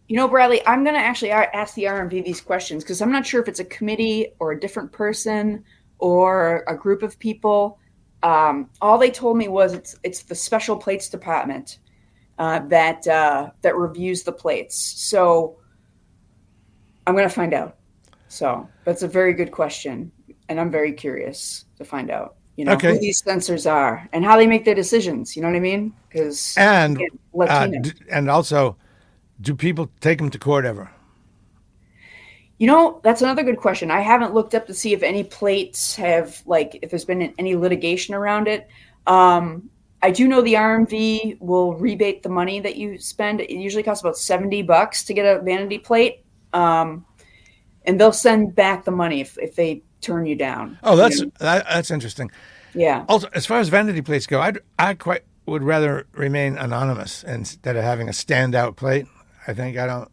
you 0.07 0.15
know, 0.15 0.27
Bradley. 0.27 0.65
I'm 0.65 0.83
gonna 0.83 0.97
actually 0.97 1.31
ask 1.31 1.75
the 1.75 1.83
RMV 1.83 2.25
these 2.25 2.41
questions 2.41 2.83
because 2.83 3.01
I'm 3.01 3.11
not 3.11 3.25
sure 3.25 3.41
if 3.41 3.47
it's 3.47 3.59
a 3.59 3.65
committee 3.65 4.27
or 4.39 4.51
a 4.51 4.59
different 4.59 4.91
person 4.91 5.63
or 5.99 6.63
a 6.67 6.75
group 6.75 7.03
of 7.03 7.17
people. 7.19 7.78
Um, 8.21 8.69
all 8.81 8.97
they 8.97 9.11
told 9.11 9.37
me 9.37 9.47
was 9.47 9.73
it's 9.73 9.95
it's 10.03 10.23
the 10.23 10.35
special 10.35 10.75
plates 10.75 11.09
department 11.09 11.79
uh, 12.37 12.59
that 12.67 13.07
uh, 13.07 13.51
that 13.61 13.75
reviews 13.77 14.23
the 14.23 14.31
plates. 14.33 14.75
So 14.77 15.57
I'm 17.07 17.15
going 17.15 17.27
to 17.27 17.33
find 17.33 17.53
out. 17.53 17.77
So 18.27 18.67
that's 18.85 19.01
a 19.03 19.07
very 19.07 19.33
good 19.33 19.51
question, 19.51 20.11
and 20.49 20.59
I'm 20.59 20.69
very 20.69 20.91
curious 20.93 21.65
to 21.77 21.85
find 21.85 22.11
out. 22.11 22.35
You 22.57 22.65
know 22.65 22.73
Okay. 22.73 22.93
who 22.93 22.99
these 22.99 23.23
censors 23.23 23.65
are 23.65 24.07
and 24.11 24.25
how 24.25 24.35
they 24.35 24.45
make 24.45 24.65
their 24.65 24.75
decisions. 24.75 25.35
You 25.35 25.41
know 25.41 25.47
what 25.47 25.55
I 25.55 25.61
mean? 25.61 25.93
Because 26.09 26.53
And 26.57 26.99
uh, 26.99 27.05
Latino. 27.33 27.81
d- 27.81 27.93
and 28.11 28.29
also, 28.29 28.75
do 29.39 29.55
people 29.55 29.89
take 30.01 30.17
them 30.17 30.29
to 30.29 30.37
court 30.37 30.65
ever? 30.65 30.91
You 32.59 32.67
know, 32.67 32.99
that's 33.03 33.21
another 33.21 33.41
good 33.43 33.57
question. 33.57 33.89
I 33.89 34.01
haven't 34.01 34.33
looked 34.33 34.53
up 34.53 34.67
to 34.67 34.73
see 34.73 34.93
if 34.93 35.01
any 35.01 35.23
plates 35.23 35.95
have 35.95 36.43
like 36.45 36.77
if 36.81 36.89
there's 36.89 37.05
been 37.05 37.33
any 37.37 37.55
litigation 37.55 38.13
around 38.13 38.47
it. 38.47 38.67
Um, 39.07 39.69
I 40.01 40.11
do 40.11 40.27
know 40.27 40.41
the 40.41 40.53
RMV 40.53 41.39
will 41.39 41.73
rebate 41.75 42.21
the 42.21 42.29
money 42.29 42.59
that 42.59 42.75
you 42.75 42.97
spend. 42.97 43.39
It 43.41 43.49
usually 43.49 43.83
costs 43.83 44.03
about 44.03 44.17
seventy 44.17 44.61
bucks 44.61 45.05
to 45.05 45.13
get 45.13 45.25
a 45.25 45.41
vanity 45.41 45.77
plate, 45.77 46.25
um, 46.53 47.05
and 47.85 47.99
they'll 47.99 48.11
send 48.11 48.55
back 48.55 48.83
the 48.83 48.91
money 48.91 49.21
if, 49.21 49.37
if 49.39 49.55
they 49.55 49.81
turn 50.01 50.25
you 50.25 50.35
down. 50.35 50.77
Oh, 50.83 50.97
that's 50.97 51.19
You 51.19 51.25
know? 51.27 51.31
that, 51.39 51.65
that's 51.65 51.91
interesting. 51.91 52.29
yeah. 52.73 53.05
Also, 53.07 53.29
as 53.33 53.45
far 53.45 53.59
as 53.59 53.69
vanity 53.69 54.01
plates 54.01 54.27
go, 54.27 54.41
I 54.41 54.53
I 54.77 54.95
quite 54.95 55.23
would 55.45 55.63
rather 55.63 56.07
remain 56.13 56.57
anonymous 56.57 57.23
instead 57.23 57.77
of 57.77 57.83
having 57.83 58.09
a 58.09 58.11
standout 58.11 58.75
plate. 58.75 59.05
I 59.47 59.53
think 59.53 59.77
I 59.77 59.87
don't. 59.87 60.09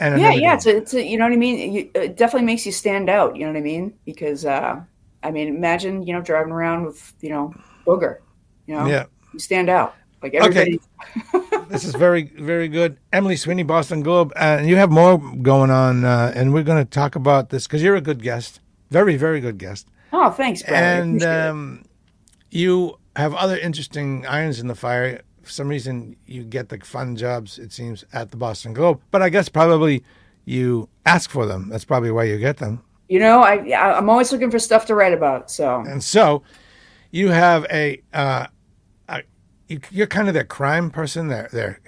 And 0.00 0.20
yeah, 0.20 0.32
yeah. 0.32 0.54
It's 0.54 0.66
a, 0.66 0.76
it's 0.76 0.94
a, 0.94 1.04
you 1.04 1.18
know 1.18 1.24
what 1.24 1.32
I 1.32 1.36
mean. 1.36 1.72
You, 1.72 1.90
it 1.94 2.16
definitely 2.16 2.46
makes 2.46 2.64
you 2.64 2.72
stand 2.72 3.08
out. 3.08 3.36
You 3.36 3.44
know 3.44 3.52
what 3.52 3.58
I 3.58 3.62
mean? 3.62 3.94
Because 4.04 4.44
uh, 4.44 4.80
I 5.22 5.30
mean, 5.30 5.48
imagine 5.48 6.02
you 6.02 6.12
know 6.12 6.20
driving 6.20 6.52
around 6.52 6.84
with 6.84 7.12
you 7.20 7.30
know 7.30 7.54
booger. 7.86 8.18
You 8.66 8.76
know, 8.76 8.86
yeah. 8.86 9.04
you 9.32 9.38
stand 9.38 9.68
out. 9.68 9.94
Like 10.22 10.34
everybody. 10.34 10.80
This 11.70 11.84
is 11.84 11.94
very, 11.94 12.24
very 12.24 12.66
good. 12.66 12.98
Emily 13.12 13.36
Sweeney, 13.36 13.62
Boston 13.62 14.02
Globe. 14.02 14.32
Uh, 14.34 14.56
and 14.58 14.68
you 14.68 14.74
have 14.74 14.90
more 14.90 15.18
going 15.18 15.70
on, 15.70 16.04
uh, 16.04 16.32
and 16.34 16.52
we're 16.52 16.64
going 16.64 16.84
to 16.84 16.90
talk 16.90 17.14
about 17.14 17.50
this 17.50 17.68
because 17.68 17.80
you're 17.80 17.94
a 17.94 18.00
good 18.00 18.24
guest. 18.24 18.58
Very, 18.90 19.16
very 19.16 19.40
good 19.40 19.56
guest. 19.56 19.86
Oh, 20.12 20.30
thanks, 20.30 20.64
Brad. 20.64 21.02
And 21.02 21.22
um, 21.22 21.84
you 22.50 22.98
have 23.14 23.34
other 23.34 23.56
interesting 23.56 24.26
irons 24.26 24.58
in 24.58 24.66
the 24.66 24.74
fire. 24.74 25.22
For 25.50 25.54
some 25.54 25.68
reason, 25.68 26.14
you 26.26 26.44
get 26.44 26.68
the 26.68 26.78
fun 26.78 27.16
jobs, 27.16 27.58
it 27.58 27.72
seems, 27.72 28.04
at 28.12 28.30
the 28.30 28.36
Boston 28.36 28.72
Globe. 28.72 29.00
But 29.10 29.20
I 29.20 29.30
guess 29.30 29.48
probably 29.48 30.04
you 30.44 30.88
ask 31.04 31.28
for 31.28 31.44
them. 31.44 31.68
That's 31.68 31.84
probably 31.84 32.12
why 32.12 32.22
you 32.22 32.38
get 32.38 32.58
them. 32.58 32.84
you 33.08 33.18
know, 33.18 33.40
I 33.40 33.54
I'm 33.98 34.08
always 34.08 34.30
looking 34.30 34.52
for 34.52 34.60
stuff 34.60 34.86
to 34.86 34.94
write 34.94 35.12
about. 35.12 35.50
So 35.50 35.80
And 35.80 36.04
so 36.04 36.44
you 37.10 37.30
have 37.30 37.66
a, 37.68 38.00
uh, 38.12 38.46
a 39.08 39.22
you, 39.66 39.80
you're 39.90 40.06
kind 40.06 40.28
of 40.28 40.34
their 40.34 40.44
crime 40.44 40.88
person, 40.88 41.26
their 41.26 41.48
their 41.52 41.80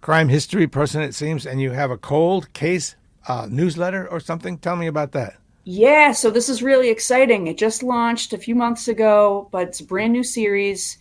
crime 0.00 0.30
history 0.30 0.66
person, 0.66 1.02
it 1.02 1.14
seems, 1.14 1.44
and 1.44 1.60
you 1.60 1.72
have 1.72 1.90
a 1.90 1.98
cold 1.98 2.50
case 2.54 2.96
uh, 3.28 3.46
newsletter 3.50 4.08
or 4.10 4.20
something. 4.20 4.56
Tell 4.56 4.76
me 4.76 4.86
about 4.86 5.12
that. 5.12 5.34
Yeah, 5.64 6.12
so 6.12 6.30
this 6.30 6.48
is 6.48 6.62
really 6.62 6.88
exciting. 6.88 7.46
It 7.46 7.58
just 7.58 7.82
launched 7.82 8.32
a 8.32 8.38
few 8.38 8.54
months 8.54 8.88
ago, 8.88 9.48
but 9.52 9.68
it's 9.68 9.80
a 9.80 9.84
brand 9.84 10.14
new 10.14 10.22
series 10.24 10.96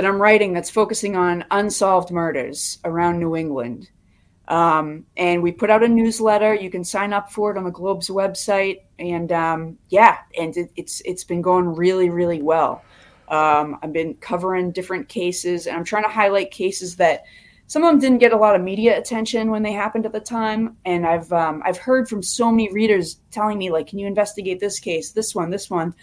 that 0.00 0.08
I'm 0.08 0.22
writing 0.22 0.54
that's 0.54 0.70
focusing 0.70 1.14
on 1.14 1.44
unsolved 1.50 2.10
murders 2.10 2.78
around 2.86 3.20
New 3.20 3.36
England. 3.36 3.90
Um, 4.48 5.04
and 5.18 5.42
we 5.42 5.52
put 5.52 5.68
out 5.68 5.82
a 5.82 5.88
newsletter. 5.88 6.54
You 6.54 6.70
can 6.70 6.84
sign 6.84 7.12
up 7.12 7.30
for 7.30 7.50
it 7.50 7.58
on 7.58 7.64
the 7.64 7.70
Globe's 7.70 8.08
website, 8.08 8.80
and 8.98 9.30
um, 9.30 9.76
yeah, 9.90 10.16
and 10.38 10.56
it, 10.56 10.70
it's 10.74 11.02
it's 11.04 11.22
been 11.22 11.42
going 11.42 11.66
really, 11.66 12.08
really 12.08 12.40
well. 12.40 12.82
Um, 13.28 13.78
I've 13.82 13.92
been 13.92 14.14
covering 14.14 14.72
different 14.72 15.06
cases, 15.06 15.66
and 15.66 15.76
I'm 15.76 15.84
trying 15.84 16.04
to 16.04 16.08
highlight 16.08 16.50
cases 16.50 16.96
that 16.96 17.24
some 17.66 17.84
of 17.84 17.92
them 17.92 18.00
didn't 18.00 18.20
get 18.20 18.32
a 18.32 18.38
lot 18.38 18.56
of 18.56 18.62
media 18.62 18.96
attention 18.96 19.50
when 19.50 19.62
they 19.62 19.72
happened 19.72 20.06
at 20.06 20.12
the 20.12 20.20
time. 20.20 20.78
And 20.86 21.06
I've 21.06 21.30
um, 21.30 21.62
I've 21.66 21.76
heard 21.76 22.08
from 22.08 22.22
so 22.22 22.50
many 22.50 22.72
readers 22.72 23.20
telling 23.30 23.58
me 23.58 23.70
like, 23.70 23.88
"Can 23.88 23.98
you 23.98 24.06
investigate 24.06 24.60
this 24.60 24.80
case, 24.80 25.12
this 25.12 25.34
one, 25.34 25.50
this 25.50 25.68
one?" 25.68 25.94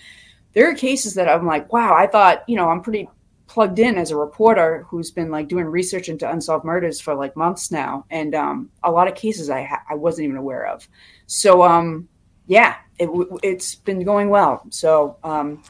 There 0.53 0.69
are 0.69 0.75
cases 0.75 1.15
that 1.15 1.27
I'm 1.27 1.47
like, 1.47 1.73
"Wow, 1.73 1.95
I 1.95 2.05
thought 2.05 2.43
you 2.47 2.57
know 2.57 2.69
I'm 2.69 2.83
pretty 2.83 3.09
plugged 3.47 3.79
in 3.79 3.97
as 3.97 4.11
a 4.11 4.15
reporter 4.15 4.85
who's 4.87 5.09
been 5.09 5.31
like 5.31 5.47
doing 5.47 5.65
research 5.65 6.09
into 6.09 6.29
unsolved 6.29 6.65
murders 6.65 6.99
for 6.99 7.15
like 7.15 7.35
months 7.35 7.71
now, 7.71 8.05
and 8.09 8.35
um, 8.35 8.69
a 8.83 8.91
lot 8.91 9.07
of 9.07 9.15
cases 9.15 9.49
I 9.49 9.63
ha- 9.63 9.83
I 9.89 9.95
wasn't 9.95 10.25
even 10.25 10.37
aware 10.37 10.67
of. 10.67 10.87
So 11.25 11.63
um, 11.63 12.07
yeah, 12.45 12.75
it, 12.99 13.09
has 13.43 13.75
been 13.75 14.03
going 14.03 14.29
well. 14.29 14.63
So 14.69 15.17
um, 15.23 15.63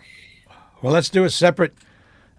well, 0.82 0.94
let's 0.94 1.10
do 1.10 1.24
a 1.24 1.30
separate 1.30 1.74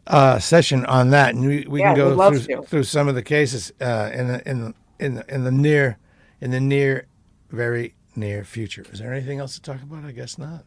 uh, 0.06 0.38
session 0.38 0.84
on 0.86 1.10
that, 1.10 1.34
and 1.34 1.46
we, 1.46 1.66
we 1.68 1.80
yeah, 1.80 1.94
can 1.94 2.16
go 2.16 2.30
through, 2.30 2.62
through 2.64 2.84
some 2.84 3.08
of 3.08 3.14
the 3.14 3.22
cases 3.22 3.72
uh, 3.80 4.10
in 4.12 4.28
the 4.28 4.48
in 4.48 4.60
the, 4.60 4.74
in 4.98 5.14
the 5.14 5.34
in 5.34 5.44
the 5.44 5.52
near 5.52 5.98
in 6.40 6.50
the 6.50 6.60
near 6.60 7.06
very 7.50 7.94
near 8.16 8.44
future. 8.44 8.84
Is 8.92 8.98
there 8.98 9.12
anything 9.12 9.38
else 9.38 9.54
to 9.54 9.62
talk 9.62 9.82
about? 9.82 10.04
I 10.04 10.12
guess 10.12 10.38
not. 10.38 10.64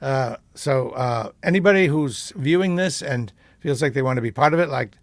Uh, 0.00 0.36
so 0.54 0.90
uh, 0.90 1.30
anybody 1.42 1.86
who's 1.86 2.32
viewing 2.36 2.76
this 2.76 3.02
and 3.02 3.32
feels 3.66 3.82
like 3.82 3.94
they 3.94 4.02
want 4.02 4.16
to 4.16 4.22
be 4.22 4.30
part 4.30 4.54
of 4.54 4.60
it, 4.60 4.68
like 4.68 4.96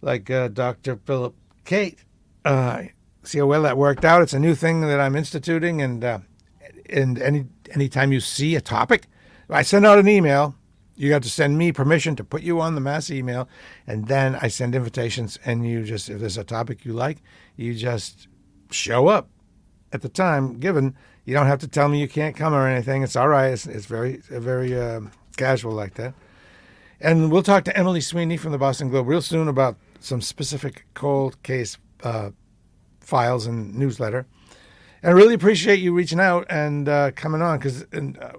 like 0.00 0.30
uh, 0.30 0.48
Dr. 0.48 0.96
Philip 1.04 1.34
Kate. 1.66 1.98
Uh, 2.42 2.84
see 3.22 3.38
how 3.38 3.44
well 3.44 3.64
that 3.64 3.76
worked 3.76 4.02
out. 4.02 4.22
It's 4.22 4.32
a 4.32 4.38
new 4.38 4.54
thing 4.54 4.80
that 4.80 4.98
I'm 4.98 5.14
instituting, 5.14 5.82
and 5.82 6.02
uh, 6.02 6.20
and 6.88 7.20
any 7.20 7.44
anytime 7.70 8.10
you 8.10 8.20
see 8.20 8.56
a 8.56 8.62
topic, 8.62 9.08
I 9.50 9.60
send 9.60 9.84
out 9.84 9.98
an 9.98 10.08
email. 10.08 10.54
You 10.96 11.10
got 11.10 11.22
to 11.24 11.28
send 11.28 11.58
me 11.58 11.70
permission 11.70 12.16
to 12.16 12.24
put 12.24 12.40
you 12.40 12.62
on 12.62 12.76
the 12.76 12.80
mass 12.80 13.10
email, 13.10 13.46
and 13.86 14.08
then 14.08 14.38
I 14.40 14.48
send 14.48 14.74
invitations. 14.74 15.38
And 15.44 15.66
you 15.66 15.84
just, 15.84 16.08
if 16.08 16.18
there's 16.18 16.38
a 16.38 16.44
topic 16.44 16.86
you 16.86 16.94
like, 16.94 17.18
you 17.56 17.74
just 17.74 18.26
show 18.70 19.08
up 19.08 19.28
at 19.92 20.00
the 20.00 20.08
time 20.08 20.58
given. 20.58 20.96
You 21.26 21.34
don't 21.34 21.46
have 21.46 21.60
to 21.60 21.68
tell 21.68 21.88
me 21.88 22.00
you 22.00 22.08
can't 22.08 22.34
come 22.34 22.54
or 22.54 22.66
anything. 22.66 23.02
It's 23.02 23.16
all 23.16 23.28
right. 23.28 23.48
It's, 23.48 23.66
it's 23.66 23.84
very, 23.84 24.16
very 24.30 24.80
uh, 24.80 25.02
casual 25.36 25.72
like 25.72 25.94
that. 25.94 26.14
And 27.02 27.32
we'll 27.32 27.42
talk 27.42 27.64
to 27.64 27.76
Emily 27.76 28.00
Sweeney 28.00 28.36
from 28.36 28.52
the 28.52 28.58
Boston 28.58 28.88
Globe 28.88 29.08
real 29.08 29.20
soon 29.20 29.48
about 29.48 29.76
some 29.98 30.20
specific 30.20 30.84
cold 30.94 31.42
case 31.42 31.76
uh, 32.04 32.30
files 33.00 33.44
and 33.44 33.74
newsletter. 33.74 34.24
And 35.02 35.10
I 35.10 35.12
really 35.12 35.34
appreciate 35.34 35.80
you 35.80 35.92
reaching 35.92 36.20
out 36.20 36.46
and 36.48 36.88
uh, 36.88 37.10
coming 37.10 37.42
on 37.42 37.58
because 37.58 37.82
uh, 37.82 38.34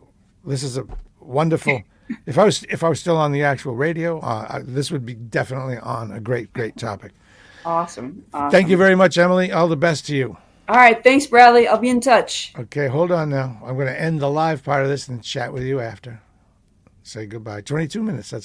this 0.45 0.63
is 0.63 0.77
a 0.77 0.85
wonderful. 1.19 1.83
if 2.25 2.37
I 2.37 2.45
was 2.45 2.63
if 2.69 2.85
I 2.85 2.89
was 2.89 3.01
still 3.01 3.17
on 3.17 3.33
the 3.33 3.43
actual 3.43 3.75
radio, 3.75 4.19
uh, 4.21 4.61
this 4.63 4.91
would 4.91 5.05
be 5.05 5.13
definitely 5.13 5.77
on 5.77 6.11
a 6.11 6.21
great 6.21 6.53
great 6.53 6.77
topic. 6.77 7.11
Awesome. 7.65 8.23
awesome. 8.33 8.49
Thank 8.49 8.69
you 8.69 8.77
very 8.77 8.95
much, 8.95 9.17
Emily. 9.17 9.51
All 9.51 9.67
the 9.67 9.75
best 9.75 10.05
to 10.07 10.15
you. 10.15 10.37
All 10.69 10.77
right. 10.77 11.03
Thanks, 11.03 11.27
Bradley. 11.27 11.67
I'll 11.67 11.77
be 11.77 11.89
in 11.89 11.99
touch. 11.99 12.53
Okay, 12.57 12.87
hold 12.87 13.11
on 13.11 13.29
now. 13.29 13.61
I'm 13.65 13.75
going 13.75 13.87
to 13.87 14.01
end 14.01 14.21
the 14.21 14.29
live 14.29 14.63
part 14.63 14.83
of 14.83 14.89
this 14.89 15.09
and 15.09 15.21
chat 15.21 15.51
with 15.51 15.63
you 15.63 15.81
after 15.81 16.21
say 17.03 17.25
goodbye. 17.25 17.61
22 17.61 18.01
minutes. 18.01 18.29
That's 18.29 18.41